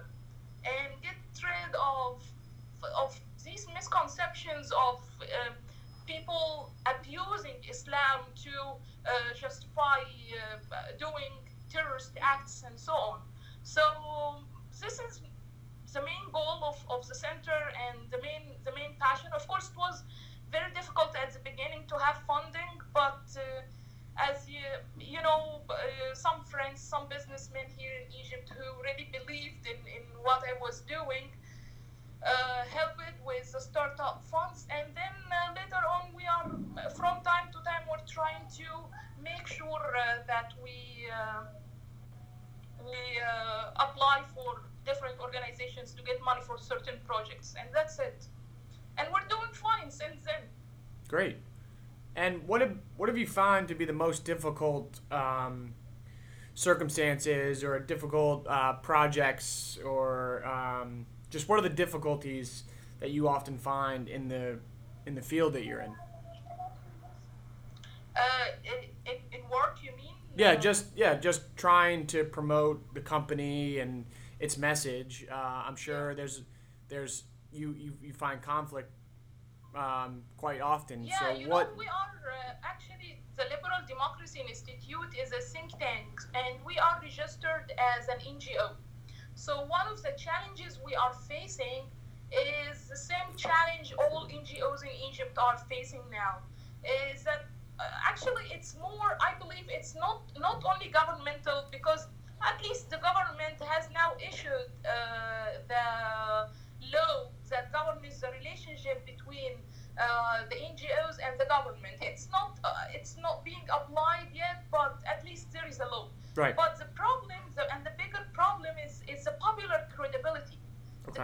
and 0.62 0.94
get 1.02 1.18
rid 1.42 1.74
of 1.74 2.22
of 2.98 3.20
these 3.44 3.68
misconceptions 3.74 4.72
of 4.72 5.00
uh, 5.22 5.52
people 6.06 6.74
abusing 6.86 7.58
Islam 7.70 8.22
to 8.44 8.56
uh, 9.06 9.34
justify 9.36 10.00
uh, 10.02 10.98
doing 11.00 11.34
terrorist 11.70 12.14
acts 12.22 12.64
and 12.66 12.80
so 12.80 12.94
on. 12.94 13.20
So 13.64 13.82
this 14.80 15.00
is 15.00 15.22
the 15.94 16.02
main 16.02 16.26
goal 16.32 16.60
of, 16.64 16.78
of 16.90 17.08
the 17.08 17.16
center 17.16 17.60
and 17.88 17.98
the 18.12 18.20
main 18.22 18.44
the 18.66 18.74
main 18.76 18.94
passion. 19.00 19.30
Of 19.34 19.48
course, 19.48 19.70
it 19.72 19.78
was 19.78 20.04
very 20.52 20.72
difficult 20.74 21.16
at 21.16 21.34
the 21.34 21.40
beginning 21.40 21.88
to 21.88 21.98
have 21.98 22.18
funding, 22.28 22.74
but 22.94 23.24
uh, 23.38 23.64
as 24.30 24.48
you 24.50 24.64
you 25.00 25.22
know, 25.22 25.62
uh, 25.70 25.76
some 26.14 26.44
friends, 26.46 26.82
some 26.82 27.08
businessmen 27.10 27.68
here 27.78 27.96
in 28.04 28.08
Egypt 28.22 28.52
who 28.56 28.66
really 28.84 29.08
believed 29.12 29.64
in, 29.66 29.80
in 29.98 30.04
what 30.22 30.42
I 30.44 30.54
was 30.62 30.82
doing. 30.82 31.32
Uh, 32.26 32.64
help 32.74 32.98
it 33.08 33.14
with 33.24 33.52
the 33.52 33.60
startup 33.60 34.24
funds 34.26 34.66
and 34.76 34.88
then 34.96 35.16
uh, 35.30 35.54
later 35.54 35.84
on 35.96 36.10
we 36.16 36.26
are 36.26 36.50
from 36.90 37.22
time 37.24 37.48
to 37.54 37.60
time 37.70 37.84
we're 37.88 38.08
trying 38.08 38.42
to 38.50 38.66
make 39.24 39.46
sure 39.46 39.84
uh, 39.96 40.24
that 40.26 40.52
we 40.64 40.74
we 42.84 42.98
apply 43.78 44.24
for 44.34 44.66
different 44.86 45.20
organizations 45.20 45.92
to 45.94 46.04
get 46.04 46.24
money 46.24 46.42
for 46.46 46.58
certain 46.58 46.96
projects, 47.06 47.56
and 47.60 47.68
that's 47.74 48.00
it. 48.00 48.28
And 48.98 49.08
we're 49.12 49.28
doing 49.28 49.52
fine 49.52 49.90
since 49.90 50.24
then. 50.24 50.44
Great. 51.08 51.38
And 52.16 52.48
what 52.48 52.62
have 52.62 52.78
what 52.96 53.10
have 53.10 53.18
you 53.18 53.28
found 53.28 53.68
to 53.68 53.76
be 53.76 53.86
the 53.86 53.94
most 53.94 54.24
difficult 54.24 55.02
um, 55.12 55.74
circumstances 56.54 57.64
or 57.64 57.78
difficult 57.80 58.48
uh, 58.48 58.74
projects 58.74 59.78
or 59.84 60.46
um, 60.46 61.06
just 61.36 61.50
what 61.50 61.60
are 61.60 61.62
the 61.62 61.78
difficulties 61.86 62.64
that 63.02 63.12
you 63.12 63.28
often 63.28 63.58
find 63.58 64.08
in 64.08 64.30
the 64.30 64.58
in 65.06 65.16
the 65.16 65.22
field 65.22 65.52
that 65.52 65.66
you're 65.66 65.82
in? 65.82 65.94
Uh, 68.16 68.22
in, 68.64 69.12
in, 69.12 69.18
in 69.34 69.50
work, 69.50 69.80
you 69.84 69.92
mean? 69.98 70.16
Yeah, 70.38 70.56
just 70.56 70.86
yeah, 70.96 71.16
just 71.16 71.42
trying 71.58 72.08
to 72.08 72.24
promote 72.24 72.94
the 72.94 73.02
company 73.02 73.80
and 73.80 74.06
its 74.40 74.58
message. 74.58 75.26
Uh, 75.30 75.64
I'm 75.68 75.76
sure 75.76 76.12
yeah. 76.12 76.16
there's 76.16 76.42
there's 76.88 77.24
you, 77.52 77.76
you 77.78 77.92
you 78.02 78.14
find 78.14 78.42
conflict 78.42 78.92
um, 79.76 80.22
quite 80.38 80.62
often. 80.62 81.04
Yeah, 81.04 81.20
so 81.20 81.38
you 81.38 81.50
what? 81.50 81.72
know, 81.72 81.78
we 81.78 81.88
are 81.88 82.16
uh, 82.32 82.54
actually 82.64 83.20
the 83.36 83.44
Liberal 83.44 83.84
Democracy 83.90 84.40
Institute 84.40 85.12
is 85.22 85.34
a 85.34 85.42
think 85.42 85.72
tank, 85.78 86.14
and 86.34 86.64
we 86.66 86.80
are 86.80 86.98
registered 87.04 87.74
as 87.78 88.08
an 88.08 88.20
NGO. 88.20 88.72
So 89.36 89.66
one 89.66 89.88
of 89.92 90.02
the 90.02 90.14
challenges 90.18 90.80
we 90.84 90.96
are 90.96 91.14
facing 91.14 91.84
is 92.32 92.88
the 92.88 92.98
same 92.98 93.36
challenge 93.38 93.94
all 94.00 94.28
NGOs 94.28 94.82
in 94.84 94.96
Egypt 95.10 95.38
are 95.38 95.58
facing 95.70 96.02
now. 96.10 96.40
Is 97.14 97.24
that 97.24 97.46
uh, 97.80 97.84
actually 98.08 98.44
it's 98.52 98.76
more? 98.80 99.18
I 99.20 99.38
believe 99.38 99.66
it's 99.68 99.94
not 99.94 100.22
not 100.40 100.64
only 100.64 100.88
governmental 100.88 101.66
because 101.72 102.08
at 102.42 102.64
least 102.64 102.90
the 102.90 102.98
government 102.98 103.60
has 103.62 103.90
now 103.92 104.14
issued 104.20 104.72
uh, 104.88 105.60
the 105.68 105.86
law 106.96 107.32
that 107.50 107.72
governs 107.74 108.22
the 108.22 108.30
relationship 108.40 109.06
between 109.06 109.54
uh, 110.00 110.44
the 110.50 110.56
NGOs 110.56 111.18
and 111.26 111.40
the 111.40 111.46
government. 111.46 111.98
It's 112.02 112.30
not 112.32 112.60
uh, 112.64 112.96
it's 112.96 113.18
not 113.18 113.44
being 113.44 113.66
applied 113.68 114.30
yet, 114.34 114.64
but 114.72 115.04
at 115.06 115.26
least 115.26 115.52
there 115.52 115.68
is 115.68 115.80
a 115.80 115.86
law. 115.86 116.10
Right. 116.36 116.56
But 116.56 116.78
the 116.80 116.86
the, 116.86 116.95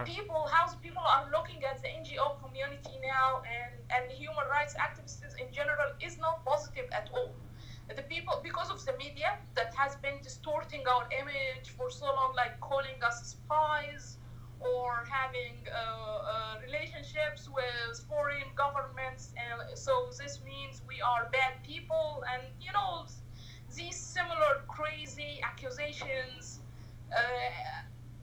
people, 0.04 0.46
how 0.50 0.66
people 0.82 1.02
are 1.02 1.30
looking 1.30 1.62
at 1.64 1.82
the 1.82 1.88
NGO 1.88 2.38
community 2.42 2.98
now 3.02 3.42
and 3.46 3.72
and 3.94 4.10
human 4.12 4.46
rights 4.50 4.74
activists 4.78 5.34
in 5.40 5.52
general 5.52 5.92
is 6.00 6.18
not 6.18 6.44
positive 6.44 6.88
at 6.92 7.10
all. 7.14 7.34
The 7.94 8.02
people 8.02 8.40
because 8.42 8.70
of 8.70 8.84
the 8.84 8.94
media 8.98 9.38
that 9.54 9.74
has 9.74 9.96
been 9.96 10.18
distorting 10.22 10.82
our 10.88 11.04
image 11.20 11.70
for 11.76 11.90
so 11.90 12.06
long 12.06 12.32
like 12.34 12.58
calling 12.60 12.98
us 13.04 13.36
spies 13.36 14.18
or 14.60 15.04
having 15.10 15.58
uh, 15.68 15.74
uh, 15.74 16.54
relationships 16.64 17.48
with 17.48 18.00
foreign 18.08 18.48
governments 18.56 19.34
and 19.36 19.76
so 19.76 20.08
this 20.18 20.40
means 20.44 20.82
we 20.88 21.02
are 21.02 21.28
bad 21.32 21.60
people 21.66 22.22
and 22.32 22.42
you 22.60 22.72
know 22.72 23.04
these 23.74 23.96
similar 23.98 24.62
crazy 24.68 25.40
accusations 25.42 26.60
uh, 27.12 27.82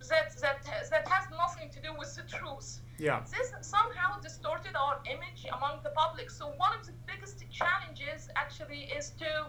that, 0.09 0.35
that, 0.41 0.65
that 0.91 1.07
has 1.07 1.25
nothing 1.31 1.69
to 1.69 1.79
do 1.81 1.89
with 1.97 2.15
the 2.15 2.23
truth 2.23 2.79
yeah. 2.99 3.23
This 3.31 3.53
somehow 3.61 4.19
distorted 4.19 4.75
our 4.75 4.99
image 5.05 5.47
among 5.55 5.79
the 5.83 5.91
public. 5.91 6.29
So 6.29 6.51
one 6.57 6.77
of 6.77 6.85
the 6.85 6.91
biggest 7.07 7.43
challenges 7.49 8.27
actually 8.35 8.91
is 8.91 9.11
to 9.19 9.47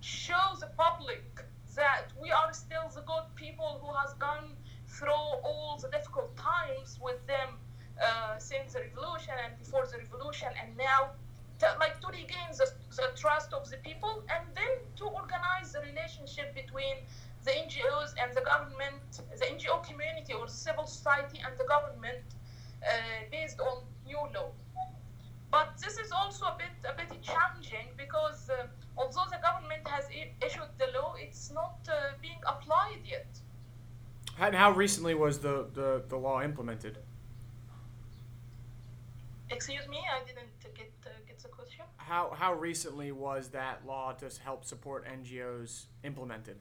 show 0.00 0.56
the 0.58 0.68
public 0.78 1.44
that 1.74 2.08
we 2.20 2.30
are 2.30 2.52
still 2.54 2.88
the 2.94 3.02
good 3.02 3.28
people 3.34 3.80
who 3.84 3.92
has 3.98 4.14
gone 4.14 4.48
through 4.88 5.28
all 5.44 5.78
the 5.80 5.88
difficult 5.88 6.34
times 6.36 6.98
with 7.02 7.20
them 7.26 7.60
uh, 8.02 8.38
since 8.38 8.72
the 8.72 8.80
revolution 8.80 9.34
and 9.44 9.58
before 9.58 9.86
the 9.92 9.98
revolution 9.98 10.48
and 10.62 10.74
now 10.78 11.10
to, 11.58 11.66
like 11.78 12.00
to 12.00 12.08
regain 12.08 12.48
the, 12.56 12.70
the 12.96 13.08
trust 13.14 13.52
of 13.52 13.68
the 13.68 13.76
people 13.78 14.22
and 14.32 14.44
then 14.54 14.72
to 14.96 15.04
organize 15.04 15.72
the 15.72 15.80
relationship 15.80 16.54
between 16.54 16.96
the 17.46 17.52
NGOs 17.52 18.10
and 18.20 18.34
the 18.34 18.42
government, 18.42 19.22
the 19.38 19.46
NGO 19.46 19.82
community 19.86 20.32
or 20.32 20.48
civil 20.48 20.84
society 20.84 21.40
and 21.46 21.56
the 21.56 21.64
government 21.64 22.26
uh, 22.82 22.88
based 23.30 23.60
on 23.60 23.84
new 24.04 24.18
law. 24.34 24.50
But 25.50 25.78
this 25.80 25.96
is 25.96 26.10
also 26.10 26.46
a 26.46 26.56
bit 26.58 26.74
a 26.92 26.94
bit 27.00 27.22
challenging 27.22 27.88
because 27.96 28.50
uh, 28.50 28.66
although 28.98 29.28
the 29.30 29.40
government 29.48 29.86
has 29.86 30.04
I- 30.06 30.34
issued 30.44 30.72
the 30.76 30.88
law, 30.98 31.14
it's 31.18 31.52
not 31.52 31.78
uh, 31.88 32.18
being 32.20 32.40
applied 32.46 33.02
yet. 33.04 33.28
And 34.38 34.54
how 34.54 34.72
recently 34.72 35.14
was 35.14 35.38
the, 35.38 35.66
the, 35.72 36.02
the 36.08 36.16
law 36.16 36.42
implemented? 36.42 36.98
Excuse 39.48 39.88
me, 39.88 39.98
I 40.14 40.26
didn't 40.26 40.50
get 40.74 40.92
uh, 41.06 41.10
get 41.28 41.38
the 41.38 41.48
question. 41.48 41.84
How 41.96 42.32
how 42.34 42.54
recently 42.54 43.12
was 43.12 43.48
that 43.50 43.86
law 43.86 44.12
to 44.14 44.28
help 44.44 44.64
support 44.64 45.06
NGOs 45.06 45.86
implemented? 46.02 46.56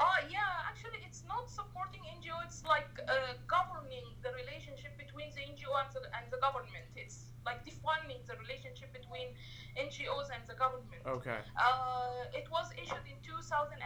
Oh 0.00 0.18
yeah, 0.32 0.64
actually, 0.64 1.04
it's 1.04 1.22
not 1.28 1.52
supporting 1.52 2.00
NGO. 2.16 2.40
It's 2.48 2.64
like 2.64 2.88
uh, 3.04 3.36
governing 3.44 4.08
the 4.24 4.32
relationship 4.32 4.96
between 4.96 5.28
the 5.36 5.44
NGO 5.44 5.76
and 5.76 5.92
the, 5.92 6.00
and 6.16 6.24
the 6.32 6.40
government. 6.40 6.88
It's 6.96 7.36
like 7.44 7.64
defining 7.68 8.24
the 8.24 8.40
relationship 8.40 8.96
between 8.96 9.36
NGOs 9.76 10.32
and 10.32 10.40
the 10.48 10.56
government. 10.56 11.04
Okay. 11.04 11.44
Uh, 11.52 12.32
it 12.32 12.48
was 12.48 12.72
issued 12.80 13.04
in 13.04 13.20
2017. 13.20 13.84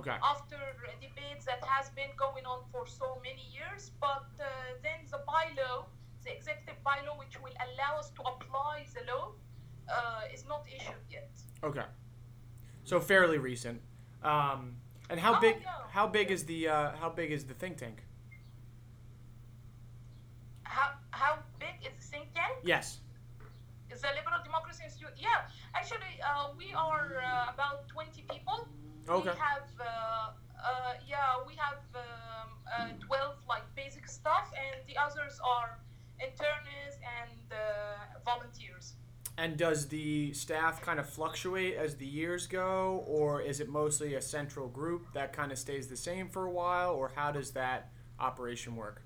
Okay. 0.00 0.16
After 0.24 0.56
debates 1.00 1.44
that 1.44 1.60
has 1.64 1.90
been 1.90 2.12
going 2.16 2.44
on 2.44 2.64
for 2.72 2.86
so 2.86 3.20
many 3.22 3.44
years, 3.52 3.92
but 4.00 4.28
uh, 4.40 4.44
then 4.82 5.04
the 5.10 5.20
bylaw, 5.28 5.84
the 6.24 6.32
executive 6.32 6.80
bylaw, 6.84 7.18
which 7.18 7.36
will 7.40 7.56
allow 7.68 7.98
us 7.98 8.10
to 8.16 8.22
apply 8.22 8.84
the 8.96 9.04
law, 9.12 9.32
uh, 9.88 10.32
is 10.32 10.44
not 10.48 10.64
issued 10.68 11.04
yet. 11.10 11.30
Okay. 11.62 11.84
So 12.84 13.00
fairly 13.00 13.38
recent. 13.38 13.80
Um, 14.22 14.76
and 15.10 15.20
how 15.20 15.36
Oh, 15.36 15.40
big? 15.40 15.56
How 15.90 16.06
big 16.06 16.30
is 16.30 16.44
the? 16.44 16.68
Uh, 16.68 16.90
how 17.00 17.08
big 17.08 17.30
is 17.30 17.44
the 17.44 17.54
think 17.54 17.78
tank? 17.78 18.02
How, 20.64 20.90
how 21.10 21.38
big 21.58 21.76
is 21.86 21.94
the 22.00 22.06
think 22.12 22.34
tank? 22.34 22.56
Yes. 22.64 22.98
Is 23.90 24.00
the 24.02 24.08
Liberal 24.18 24.42
Democracy 24.44 24.82
Institute? 24.84 25.14
Yeah, 25.16 25.46
actually, 25.74 26.20
uh, 26.20 26.50
we 26.58 26.72
are 26.74 27.22
uh, 27.22 27.54
about 27.54 27.88
20 27.88 28.22
people. 28.28 28.68
Okay. 29.08 29.30
We 29.30 29.36
have, 29.38 29.68
uh, 29.80 29.84
uh, 29.86 30.94
yeah, 31.06 31.38
we 31.46 31.54
have 31.54 31.80
um, 31.94 32.50
uh, 32.66 33.06
12 33.06 33.36
like 33.48 33.62
basic 33.76 34.08
stuff, 34.08 34.50
and 34.52 34.82
the 34.88 34.98
others 34.98 35.38
are 35.44 35.78
internists 36.20 36.98
and 37.22 37.52
uh, 37.52 38.18
volunteers. 38.24 38.94
And 39.38 39.58
does 39.58 39.88
the 39.88 40.32
staff 40.32 40.80
kind 40.80 40.98
of 40.98 41.06
fluctuate 41.08 41.74
as 41.76 41.96
the 41.96 42.06
years 42.06 42.46
go, 42.46 43.04
or 43.06 43.42
is 43.42 43.60
it 43.60 43.68
mostly 43.68 44.14
a 44.14 44.22
central 44.22 44.66
group 44.66 45.12
that 45.12 45.34
kind 45.34 45.52
of 45.52 45.58
stays 45.58 45.88
the 45.88 45.96
same 45.96 46.28
for 46.28 46.46
a 46.46 46.50
while, 46.50 46.94
or 46.94 47.12
how 47.14 47.32
does 47.32 47.50
that 47.50 47.90
operation 48.18 48.76
work? 48.76 49.02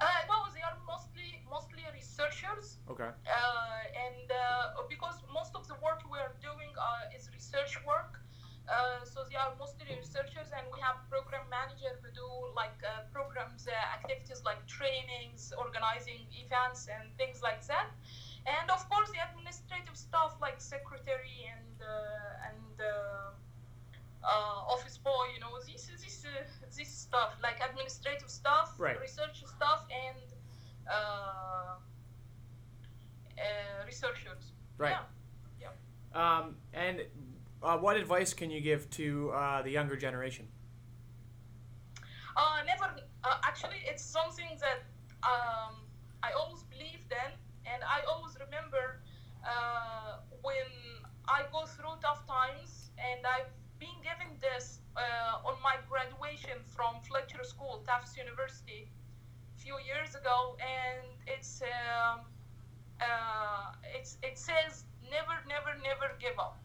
Uh, 0.00 0.06
no, 0.28 0.48
they 0.54 0.62
are 0.62 0.76
mostly 0.86 1.40
mostly 1.50 1.82
researchers, 1.92 2.76
Okay. 2.88 3.04
uh, 3.04 4.06
and 4.06 4.28
uh, 4.32 4.82
because 4.88 5.16
most 5.32 5.54
of 5.54 5.66
the 5.68 5.74
work 5.84 6.00
we 6.10 6.18
are 6.18 6.32
doing 6.40 6.72
uh, 6.76 7.16
is 7.16 7.30
research 7.32 7.76
work, 7.86 8.20
uh, 8.68 9.04
so 9.04 9.24
they 9.28 9.36
are 9.36 9.52
mostly 9.58 9.86
researchers, 9.96 10.52
and 10.56 10.64
we 10.72 10.80
have 10.80 10.96
program 11.08 11.44
manager 11.48 11.96
who 12.02 12.08
do 12.12 12.28
like 12.54 12.76
uh, 12.84 13.04
programs, 13.12 13.68
uh, 13.68 13.72
activities 13.96 14.42
like 14.44 14.60
trainings, 14.66 15.52
organizing 15.56 16.24
events, 16.44 16.88
and 16.92 17.08
things 17.16 17.40
like 17.42 17.64
that. 17.66 17.88
And 18.46 18.70
of 18.70 18.88
course, 18.88 19.10
the 19.10 19.18
administrative 19.28 19.96
stuff 19.96 20.36
like 20.40 20.60
secretary 20.60 21.36
and 21.50 21.82
uh, 21.82 22.48
and 22.48 22.74
uh, 22.80 23.30
uh, 24.22 24.72
office 24.74 24.98
boy, 24.98 25.24
you 25.34 25.40
know, 25.40 25.50
this 25.66 25.86
this 25.86 26.24
uh, 26.24 26.44
this 26.76 26.88
stuff 26.88 27.34
like 27.42 27.58
administrative 27.68 28.30
stuff, 28.30 28.74
Right. 28.78 29.00
research 29.00 29.42
stuff, 29.46 29.84
and 29.90 30.18
uh, 30.88 31.74
uh, 33.38 33.84
researchers. 33.84 34.52
Right. 34.78 34.96
Yeah. 35.60 35.68
Um, 36.14 36.56
and 36.72 37.02
uh, 37.62 37.76
what 37.78 37.96
advice 37.96 38.32
can 38.34 38.50
you 38.50 38.60
give 38.60 38.88
to 38.90 39.30
uh, 39.32 39.62
the 39.62 39.70
younger 39.70 39.96
generation? 39.96 40.46
Uh, 42.36 42.62
never. 42.66 42.94
Uh, 43.24 43.38
actually, 43.44 43.80
it's 43.86 44.02
something 44.04 44.58
that 44.60 44.84
um, 45.22 45.74
I 46.22 46.32
always 46.32 46.62
believed 46.64 47.10
in, 47.10 47.32
and 47.66 47.82
I 47.84 48.02
always 48.08 48.36
remember 48.38 49.02
uh, 49.44 50.22
when 50.42 50.70
I 51.28 51.44
go 51.52 51.66
through 51.66 51.98
tough 52.00 52.26
times, 52.26 52.90
and 52.98 53.26
I've 53.26 53.50
been 53.78 53.98
given 54.02 54.38
this 54.40 54.80
uh, 54.96 55.46
on 55.48 55.56
my 55.62 55.76
graduation 55.88 56.58
from 56.64 57.02
Fletcher 57.02 57.44
School, 57.44 57.82
Tufts 57.86 58.16
University, 58.16 58.88
a 59.56 59.58
few 59.60 59.76
years 59.84 60.14
ago, 60.14 60.56
and 60.62 61.04
it's 61.26 61.62
um, 61.62 62.20
uh, 63.00 63.74
it's 63.94 64.18
it 64.22 64.38
says 64.38 64.84
never, 65.10 65.36
never, 65.48 65.74
never 65.82 66.14
give 66.18 66.38
up. 66.38 66.58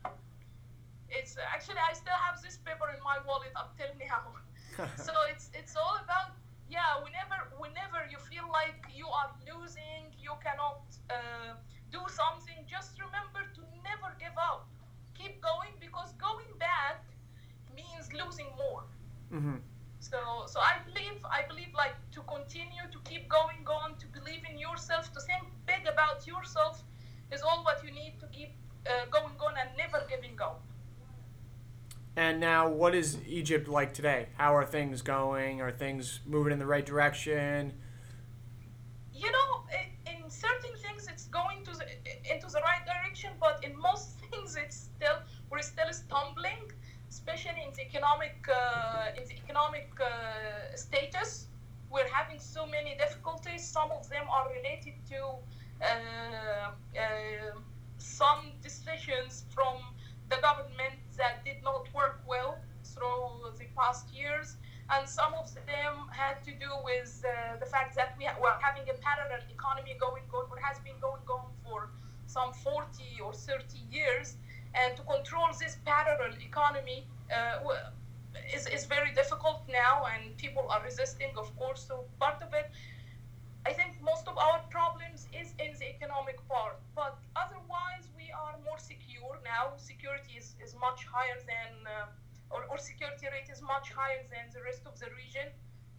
It's 1.10 1.36
actually 1.38 1.84
I 1.84 1.94
still 1.94 2.16
have 2.16 2.42
this 2.42 2.58
paper 2.58 2.88
in 2.96 3.04
my 3.04 3.20
wallet 3.28 3.52
up 3.56 3.76
till 3.78 3.92
now 4.00 4.40
so 4.96 5.12
it's 5.30 5.52
it's 5.54 5.76
all 5.76 6.00
about 6.04 6.32
yeah 6.72 6.96
whenever 7.04 7.38
whenever 7.60 8.00
you 8.12 8.18
feel 8.32 8.48
like 8.52 8.80
you 8.96 9.08
are 9.08 9.32
losing 9.52 10.04
you 10.26 10.34
cannot 10.46 10.82
uh, 11.10 11.54
do 11.92 12.02
something 12.08 12.58
just 12.70 12.96
remember 13.00 13.42
to 13.54 13.62
never 13.84 14.10
give 14.20 14.38
up. 14.38 14.68
Keep 15.14 15.42
going 15.42 15.76
because 15.80 16.14
going 16.14 16.52
back 16.60 17.04
means 17.76 18.08
losing 18.14 18.48
more. 18.58 18.84
Hmm 19.30 19.58
so 20.02 20.18
so 20.48 20.60
i 20.60 20.76
believe 20.86 21.20
i 21.30 21.42
believe 21.48 21.72
like 21.78 21.94
to 22.12 22.22
continue 22.22 22.86
to 22.92 23.00
keep 23.10 23.30
going 23.30 23.64
on 23.70 23.96
to 24.00 24.08
believe 24.18 24.42
in 24.50 24.58
yourself 24.58 25.14
to 25.14 25.22
think 25.22 25.44
big 25.68 25.86
about 25.86 26.26
yourself 26.26 26.84
is 27.32 27.42
all 27.44 27.64
what 27.64 27.84
you 27.86 27.92
need 27.92 28.20
to 28.20 28.26
keep 28.38 28.52
uh, 28.90 29.06
going 29.12 29.38
on 29.46 29.54
and 29.62 29.70
never 29.78 30.02
giving 30.10 30.36
up 30.42 30.60
And 32.16 32.40
now, 32.40 32.68
what 32.68 32.94
is 32.94 33.18
Egypt 33.28 33.68
like 33.68 33.94
today? 33.94 34.28
How 34.38 34.56
are 34.56 34.66
things 34.66 35.02
going? 35.02 35.62
Are 35.62 35.72
things 35.72 36.20
moving 36.26 36.52
in 36.52 36.60
the 36.60 36.66
right 36.66 36.86
direction? 36.86 37.74
you 39.22 39.32
know, 39.32 39.50
in 40.08 40.30
certain 40.30 40.76
things 40.84 41.08
it's 41.08 41.26
going 41.28 41.64
to 41.66 41.72
the, 41.72 41.86
into 42.34 42.48
the 42.48 42.62
right 42.62 42.84
direction, 42.86 43.32
but 43.40 43.64
in 43.64 43.78
most 43.80 44.20
things 44.32 44.56
it's 44.56 44.90
still 44.90 45.18
we're 45.50 45.62
still 45.62 45.92
stumbling, 45.92 46.64
especially 47.10 47.62
in 47.68 47.72
the 47.76 47.82
economic 47.82 48.36
uh, 48.50 49.18
in 49.18 49.24
the 49.30 49.36
economic 49.44 49.90
uh, 50.02 50.76
status. 50.76 51.48
We're 51.92 52.08
having 52.08 52.40
so 52.40 52.66
many 52.66 52.96
difficulties. 52.98 53.62
Some 53.68 53.92
of 53.92 54.10
them 54.10 54.26
are 54.32 54.48
related 54.50 54.96
to 55.12 55.22
uh, 55.84 56.72
uh, 56.98 57.52
some 57.98 58.54
decisions 58.64 59.44
from 59.54 59.76
the 60.30 60.38
government 60.38 60.96
that 61.22 61.46
did 61.46 61.60
not 61.64 61.84
work 61.94 62.18
well 62.28 62.58
through 62.84 63.54
the 63.60 63.68
past 63.78 64.06
years. 64.14 64.58
And 64.94 65.08
some 65.08 65.34
of 65.42 65.48
them 65.72 65.94
had 66.12 66.44
to 66.48 66.52
do 66.66 66.72
with 66.84 67.24
uh, 67.24 67.58
the 67.64 67.66
fact 67.66 67.96
that 67.96 68.16
we 68.18 68.26
were 68.44 68.58
having 68.60 68.86
a 68.90 68.96
parallel 69.08 69.42
economy 69.50 69.96
going 70.00 70.26
on, 70.34 70.50
what 70.50 70.60
has 70.60 70.78
been 70.80 71.00
going 71.00 71.26
on 71.38 71.46
for 71.64 71.90
some 72.26 72.52
40 72.52 73.22
or 73.24 73.34
30 73.34 73.78
years, 73.92 74.36
and 74.74 74.98
to 74.98 75.04
control 75.04 75.48
this 75.60 75.78
parallel 75.86 76.34
economy 76.42 77.06
uh, 77.32 77.60
is, 78.54 78.68
is 78.68 78.86
very 78.86 79.14
difficult 79.14 79.62
now, 79.70 80.06
and 80.12 80.36
people 80.38 80.66
are 80.70 80.82
resisting, 80.84 81.32
of 81.38 81.56
course. 81.58 81.86
So 81.88 82.06
part 82.20 82.42
of 82.42 82.54
it, 82.54 82.72
I 83.66 83.74
think 83.74 83.92
most 84.02 84.28
of 84.28 84.38
our 84.38 84.60
problems 84.70 85.28
is 85.32 85.54
in 85.60 85.72
the 85.80 85.88
economic 85.96 86.38
part, 86.50 86.80
but 86.96 87.18
otherwise 87.36 88.06
we 88.18 88.32
are 88.32 88.56
more 88.66 88.80
secure 88.80 89.38
now. 89.54 89.64
Security 89.78 90.34
is, 90.42 90.48
is 90.64 90.72
much 90.88 91.00
higher 91.16 91.40
than. 91.52 91.72
Uh, 91.86 92.54
or, 92.54 92.62
or 92.70 92.78
security 92.78 93.28
rate 93.32 93.50
is 93.56 93.62
much 93.62 93.88
higher 93.96 94.24
than 94.34 94.46
the 94.54 94.62
rest 94.70 94.84
of 94.86 95.00
the 95.00 95.08
region, 95.16 95.48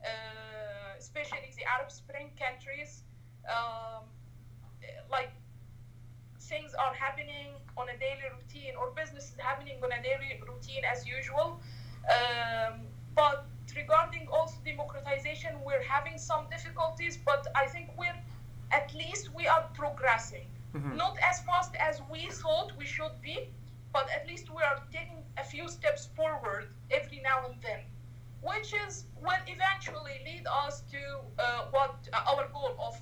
uh, 0.05 0.93
especially 0.99 1.49
the 1.57 1.65
Arab 1.65 1.91
Spring 1.91 2.29
countries. 2.45 3.05
Um, 3.49 4.05
like 5.11 5.33
things 6.41 6.75
are 6.75 6.95
happening 6.95 7.49
on 7.81 7.89
a 7.89 7.97
daily 7.97 8.29
routine, 8.37 8.75
or 8.79 8.91
business 8.91 9.25
is 9.33 9.39
happening 9.39 9.77
on 9.85 9.91
a 9.93 10.01
daily 10.03 10.41
routine 10.47 10.85
as 10.85 11.07
usual. 11.07 11.49
Um, 12.17 12.75
but 13.15 13.47
regarding 13.77 14.29
also 14.29 14.57
democratization, 14.65 15.53
we're 15.65 15.87
having 15.97 16.19
some 16.19 16.43
difficulties, 16.51 17.17
but 17.17 17.47
I 17.55 17.67
think 17.67 17.91
we're 17.97 18.21
at 18.71 18.95
least 18.95 19.25
we 19.35 19.47
are 19.47 19.65
progressing. 19.75 20.52
Mhm. 20.75 20.97
Not 20.97 21.19
as 21.19 21.41
fast 21.43 21.75
as 21.77 22.01
we 22.11 22.29
thought 22.31 22.73
we 22.77 22.87
should 22.87 23.21
be, 23.21 23.51
but 23.93 24.09
at 24.11 24.27
least 24.27 24.51
we 24.51 24.63
are 24.63 24.83
taking 24.91 25.23
a 25.37 25.45
few 25.45 25.69
steps 25.69 26.09
forward 26.17 26.69
every 26.91 27.21
now 27.21 27.45
and 27.47 27.61
then, 27.63 27.81
which 28.41 28.73
is 28.73 29.05
will 29.21 29.45
eventually 29.47 30.21
lead 30.25 30.47
us 30.47 30.83
to 30.91 31.03
uh, 31.39 31.67
what 31.71 31.97
uh, 32.13 32.31
our 32.31 32.49
goal 32.49 32.75
of 32.79 33.01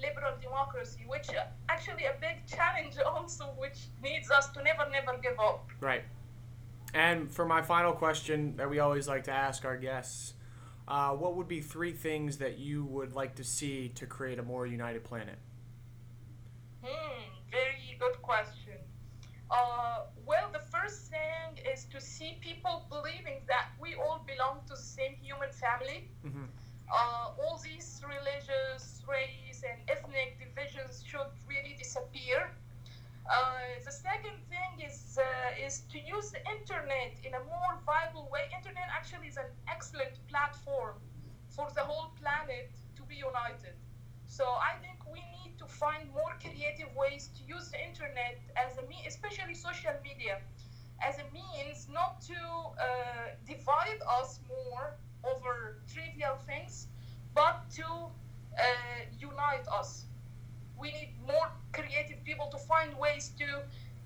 liberal 0.00 0.32
democracy, 0.40 1.04
which 1.06 1.28
uh, 1.30 1.44
actually 1.68 2.06
a 2.06 2.14
big 2.20 2.46
challenge 2.46 2.96
also, 3.06 3.44
which 3.58 3.88
needs 4.02 4.30
us 4.30 4.48
to 4.50 4.62
never, 4.62 4.88
never 4.90 5.18
give 5.18 5.38
up. 5.38 5.68
Right. 5.80 6.04
And 6.94 7.30
for 7.30 7.44
my 7.44 7.62
final 7.62 7.92
question 7.92 8.56
that 8.56 8.68
we 8.68 8.80
always 8.80 9.06
like 9.06 9.24
to 9.24 9.32
ask 9.32 9.64
our 9.64 9.76
guests, 9.76 10.34
uh, 10.88 11.10
what 11.10 11.36
would 11.36 11.46
be 11.46 11.60
three 11.60 11.92
things 11.92 12.38
that 12.38 12.58
you 12.58 12.84
would 12.84 13.12
like 13.12 13.36
to 13.36 13.44
see 13.44 13.90
to 13.90 14.06
create 14.06 14.38
a 14.38 14.42
more 14.42 14.66
united 14.66 15.04
planet? 15.04 15.38
Hmm, 16.82 17.22
very 17.50 17.96
good 17.98 18.20
question. 18.22 18.78
Uh, 19.50 20.04
well, 20.26 20.50
the 20.52 20.60
first 20.60 21.10
thing 21.10 21.58
is 21.72 21.84
to 21.86 22.00
see 22.00 22.38
people 22.40 22.86
believing 22.88 23.42
that 23.48 23.68
we 23.80 23.94
all 23.94 24.24
belong 24.26 24.60
to 24.66 24.74
the 24.74 24.76
same 24.96 25.14
human 25.20 25.50
family. 25.52 26.08
hmm 26.22 26.46
Uh, 26.90 27.30
all 27.42 27.56
these 27.58 28.02
religious, 28.04 29.02
race, 29.08 29.62
and 29.70 29.78
ethnic 29.94 30.38
divisions 30.38 31.02
should 31.08 31.30
really 31.52 31.74
disappear. 31.78 32.38
Uh, 33.30 33.78
the 33.84 33.92
second 33.92 34.38
thing 34.52 34.72
is 34.88 35.18
uh, 35.18 35.66
is 35.66 35.74
to 35.92 35.98
use 36.16 36.30
the 36.36 36.42
internet 36.56 37.12
in 37.26 37.32
a 37.34 37.42
more 37.54 37.74
viable 37.86 38.26
way. 38.34 38.44
Internet 38.58 38.88
actually 38.98 39.28
is 39.28 39.36
an 39.38 39.50
excellent 39.74 40.14
platform 40.28 40.94
for 41.48 41.66
the 41.76 41.84
whole 41.90 42.10
planet 42.20 42.70
to 42.96 43.02
be 43.04 43.16
united. 43.16 43.76
So 44.40 44.46
I 44.46 44.72
think 44.80 44.96
we 45.12 45.20
need 45.36 45.58
to 45.58 45.66
find 45.66 46.08
more 46.14 46.32
creative 46.40 46.88
ways 46.96 47.28
to 47.36 47.40
use 47.44 47.68
the 47.68 47.80
internet 47.88 48.40
as 48.56 48.78
a 48.78 48.82
mean, 48.88 49.04
especially 49.06 49.52
social 49.52 49.92
media, 50.02 50.38
as 51.02 51.18
a 51.18 51.26
means 51.30 51.88
not 51.92 52.22
to 52.22 52.40
uh, 52.40 52.86
divide 53.46 54.00
us 54.08 54.40
more 54.48 54.96
over 55.30 55.82
trivial 55.92 56.36
things, 56.46 56.86
but 57.34 57.68
to 57.76 57.84
uh, 57.84 58.64
unite 59.18 59.66
us. 59.70 60.06
We 60.80 60.88
need 60.92 61.12
more 61.20 61.48
creative 61.74 62.24
people 62.24 62.48
to 62.48 62.56
find 62.56 62.96
ways 62.96 63.32
to 63.40 63.48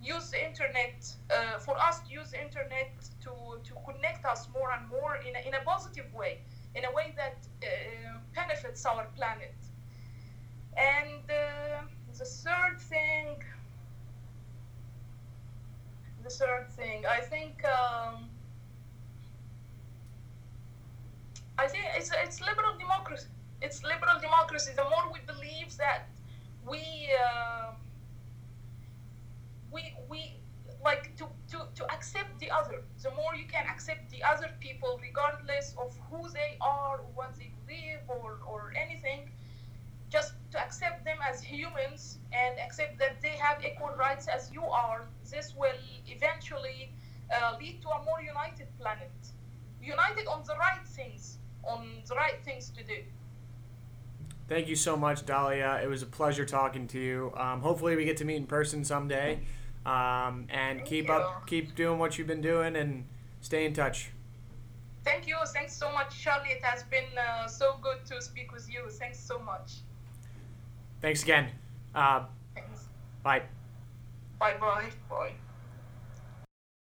use 0.02 0.32
the 0.32 0.44
internet 0.44 0.96
uh, 1.30 1.60
for 1.60 1.78
us 1.78 2.00
to 2.00 2.10
use 2.10 2.32
the 2.32 2.42
internet 2.42 2.90
to, 3.20 3.32
to 3.62 3.72
connect 3.86 4.24
us 4.24 4.48
more 4.52 4.72
and 4.72 4.88
more 4.88 5.14
in 5.14 5.36
a, 5.36 5.46
in 5.46 5.54
a 5.54 5.62
positive 5.64 6.12
way 6.12 6.40
in 6.74 6.84
a 6.84 6.92
way 6.92 7.14
that 7.16 7.38
uh, 7.62 8.18
benefits 8.34 8.84
our 8.84 9.06
planet 9.16 9.54
and 10.76 11.22
uh, 11.30 11.82
the 12.18 12.24
third 12.24 12.78
thing 12.80 13.36
the 16.22 16.30
third 16.30 16.68
thing 16.70 17.04
i 17.06 17.20
think 17.20 17.62
um, 17.64 18.28
i 21.58 21.66
think 21.66 21.84
it's, 21.96 22.10
it's 22.22 22.40
liberal 22.40 22.76
democracy. 22.78 23.28
It's 23.62 23.82
liberal 23.82 24.20
democracy. 24.20 24.72
The 24.76 24.84
more 24.84 25.10
we 25.10 25.20
believe 25.26 25.74
that 25.78 26.08
we 26.68 26.82
uh, 27.26 27.72
we 29.72 29.94
we 30.08 30.34
like 30.84 31.16
to, 31.16 31.26
to 31.50 31.58
to 31.74 31.84
accept 31.92 32.38
the 32.40 32.50
other 32.50 32.82
the 33.02 33.10
more 33.12 33.34
you 33.34 33.46
can 33.46 33.66
accept 33.66 34.10
the 34.10 34.22
other 34.22 34.50
people 34.60 35.00
regardless 35.02 35.74
of 35.78 35.96
who 36.10 36.28
they 36.30 36.56
are 36.60 36.98
what 37.14 37.34
they 37.38 37.50
believe 37.66 38.00
or 38.08 38.38
or 38.46 38.72
anything 38.76 39.30
just 40.10 40.34
to 40.52 40.58
accept 40.60 41.04
them 41.04 41.18
as 41.28 41.42
humans 41.42 42.18
and 42.32 42.58
accept 42.60 42.98
that 42.98 43.20
they 43.22 43.36
have 43.46 43.64
equal 43.64 43.92
rights 44.14 44.28
as 44.28 44.50
you 44.52 44.62
are 44.64 45.06
this 45.30 45.54
will 45.56 45.72
eventually 46.08 46.92
uh, 47.34 47.56
lead 47.58 47.80
to 47.82 47.88
a 47.88 48.04
more 48.04 48.20
united 48.20 48.68
planet 48.78 49.10
united 49.82 50.26
on 50.26 50.42
the 50.46 50.54
right 50.58 50.86
things 50.86 51.38
on 51.64 51.88
the 52.08 52.14
right 52.14 52.38
things 52.44 52.70
to 52.70 52.84
do 52.84 52.98
Thank 54.46 54.68
you 54.68 54.76
so 54.76 54.94
much, 54.94 55.24
Dalia. 55.24 55.82
It 55.82 55.88
was 55.88 56.02
a 56.02 56.06
pleasure 56.06 56.44
talking 56.44 56.86
to 56.88 56.98
you. 56.98 57.32
Um, 57.34 57.62
hopefully, 57.62 57.96
we 57.96 58.04
get 58.04 58.18
to 58.18 58.26
meet 58.26 58.36
in 58.36 58.46
person 58.46 58.84
someday. 58.84 59.40
Um, 59.86 60.44
and 60.50 60.80
Thank 60.80 60.84
keep 60.84 61.06
you. 61.08 61.14
up, 61.14 61.46
keep 61.46 61.74
doing 61.74 61.98
what 61.98 62.18
you've 62.18 62.26
been 62.26 62.42
doing, 62.42 62.76
and 62.76 63.06
stay 63.40 63.64
in 63.64 63.72
touch. 63.72 64.10
Thank 65.02 65.26
you. 65.26 65.36
Thanks 65.54 65.74
so 65.74 65.90
much, 65.92 66.20
Charlie. 66.20 66.50
It 66.50 66.62
has 66.62 66.82
been 66.82 67.08
uh, 67.16 67.46
so 67.46 67.76
good 67.80 68.04
to 68.04 68.20
speak 68.20 68.52
with 68.52 68.70
you. 68.70 68.90
Thanks 68.90 69.18
so 69.18 69.38
much. 69.38 69.76
Thanks 71.00 71.22
again. 71.22 71.46
Uh, 71.94 72.24
Thanks. 72.54 72.84
bye. 73.22 73.44
Bye 74.38 74.54
bye. 74.60 74.90
Bye. 75.08 75.34